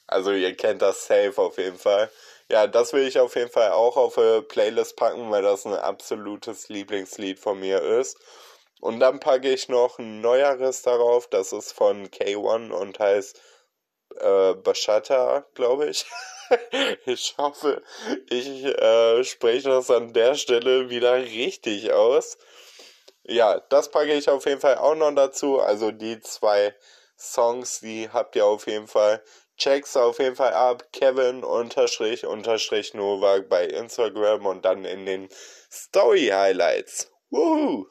Also, 0.07 0.33
ihr 0.33 0.55
kennt 0.55 0.83
das 0.83 1.07
safe 1.07 1.33
auf 1.39 1.57
jeden 1.57 1.79
Fall. 1.79 2.11
Ja, 2.51 2.67
das 2.67 2.93
will 2.93 3.07
ich 3.09 3.19
auf 3.19 3.35
jeden 3.37 3.51
Fall 3.51 3.73
auch 3.73 3.97
auf 3.97 4.19
eine 4.19 4.43
Playlist 4.43 4.97
packen, 4.97 5.31
weil 5.31 5.41
das 5.41 5.65
ein 5.65 5.73
absolutes 5.73 6.69
Lieblingslied 6.69 7.39
von 7.39 7.59
mir 7.59 7.81
ist. 7.81 8.19
Und 8.83 9.01
dann 9.01 9.19
packe 9.19 9.49
ich 9.49 9.71
noch 9.71 9.99
ein 9.99 10.21
neueres 10.21 10.83
darauf, 10.83 11.29
das 11.29 11.53
ist 11.55 11.73
von 11.73 12.07
K1 12.09 12.71
und 12.73 12.99
heißt 12.99 13.41
äh, 14.21 14.55
Bashata, 14.55 15.47
glaube 15.55 15.89
ich. 15.89 16.05
ich 17.07 17.35
hoffe, 17.39 17.83
ich 18.29 18.65
äh, 18.65 19.25
spreche 19.25 19.69
das 19.69 19.91
an 19.91 20.13
der 20.13 20.35
Stelle 20.35 20.91
wieder 20.91 21.15
richtig 21.17 21.93
aus. 21.93 22.39
Ja, 23.25 23.61
das 23.69 23.91
packe 23.91 24.13
ich 24.15 24.29
auf 24.29 24.47
jeden 24.47 24.61
Fall 24.61 24.79
auch 24.79 24.95
noch 24.95 25.13
dazu. 25.13 25.61
Also 25.61 25.91
die 25.91 26.21
zwei 26.21 26.75
Songs, 27.17 27.81
die 27.81 28.09
habt 28.13 28.35
ihr 28.37 28.47
auf 28.47 28.67
jeden 28.67 28.89
Fall. 28.89 29.23
Checks 29.57 29.97
auf 29.97 30.19
jeden 30.19 30.35
Fall 30.35 30.55
ab. 30.55 30.85
Kevin 30.93 31.45
unterstrich 31.45 32.27
unterstrich 32.27 32.95
Novak 32.95 33.49
bei 33.49 33.67
Instagram 33.67 34.47
und 34.47 34.65
dann 34.65 34.85
in 34.85 35.07
den 35.07 35.29
Story 35.71 36.31
Highlights. 36.33 37.13
Wuhu. 37.31 37.87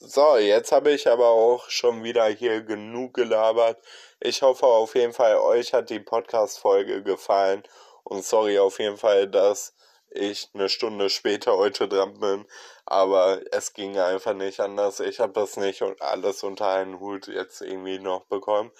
So, 0.00 0.36
jetzt 0.36 0.70
habe 0.70 0.92
ich 0.92 1.08
aber 1.08 1.26
auch 1.26 1.68
schon 1.70 2.04
wieder 2.04 2.26
hier 2.26 2.62
genug 2.62 3.14
gelabert. 3.14 3.84
Ich 4.20 4.42
hoffe 4.42 4.64
auf 4.64 4.94
jeden 4.94 5.12
Fall, 5.12 5.36
euch 5.38 5.72
hat 5.72 5.90
die 5.90 5.98
Podcast-Folge 5.98 7.02
gefallen. 7.02 7.64
Und 8.04 8.24
sorry 8.24 8.60
auf 8.60 8.78
jeden 8.78 8.96
Fall, 8.96 9.26
dass 9.26 9.74
ich 10.10 10.50
eine 10.54 10.68
Stunde 10.68 11.10
später 11.10 11.56
heute 11.56 11.88
dran 11.88 12.20
bin. 12.20 12.46
Aber 12.86 13.40
es 13.50 13.72
ging 13.72 13.98
einfach 13.98 14.34
nicht 14.34 14.60
anders. 14.60 15.00
Ich 15.00 15.18
habe 15.18 15.32
das 15.32 15.56
nicht 15.56 15.82
und 15.82 16.00
alles 16.00 16.44
unter 16.44 16.68
einen 16.68 17.00
Hut 17.00 17.26
jetzt 17.26 17.60
irgendwie 17.60 17.98
noch 17.98 18.24
bekommen. 18.26 18.70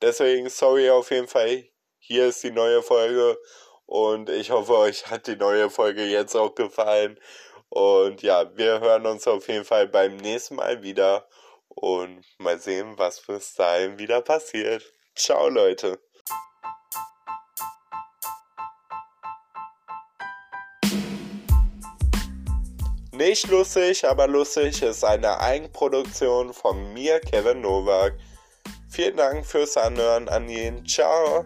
Deswegen 0.00 0.48
sorry 0.48 0.88
auf 0.88 1.10
jeden 1.10 1.28
Fall. 1.28 1.68
Hier 1.98 2.28
ist 2.28 2.42
die 2.42 2.50
neue 2.50 2.82
Folge. 2.82 3.38
Und 3.84 4.30
ich 4.30 4.50
hoffe, 4.50 4.78
euch 4.78 5.10
hat 5.10 5.26
die 5.26 5.36
neue 5.36 5.68
Folge 5.68 6.04
jetzt 6.04 6.34
auch 6.34 6.54
gefallen. 6.54 7.20
Und 7.74 8.22
ja, 8.22 8.56
wir 8.56 8.78
hören 8.78 9.04
uns 9.04 9.26
auf 9.26 9.48
jeden 9.48 9.64
Fall 9.64 9.88
beim 9.88 10.16
nächsten 10.18 10.54
Mal 10.54 10.84
wieder 10.84 11.26
und 11.66 12.24
mal 12.38 12.56
sehen, 12.56 12.96
was 12.98 13.20
bis 13.20 13.54
dahin 13.54 13.98
wieder 13.98 14.20
passiert. 14.20 14.84
Ciao, 15.16 15.48
Leute. 15.48 15.98
Nicht 23.10 23.48
lustig, 23.48 24.06
aber 24.06 24.28
lustig 24.28 24.80
ist 24.80 25.04
eine 25.04 25.40
Eigenproduktion 25.40 26.54
von 26.54 26.92
mir, 26.92 27.18
Kevin 27.18 27.62
Nowak. 27.62 28.14
Vielen 28.88 29.16
Dank 29.16 29.44
fürs 29.44 29.76
Anhören 29.76 30.28
an 30.28 30.48
jeden. 30.48 30.86
Ciao. 30.86 31.44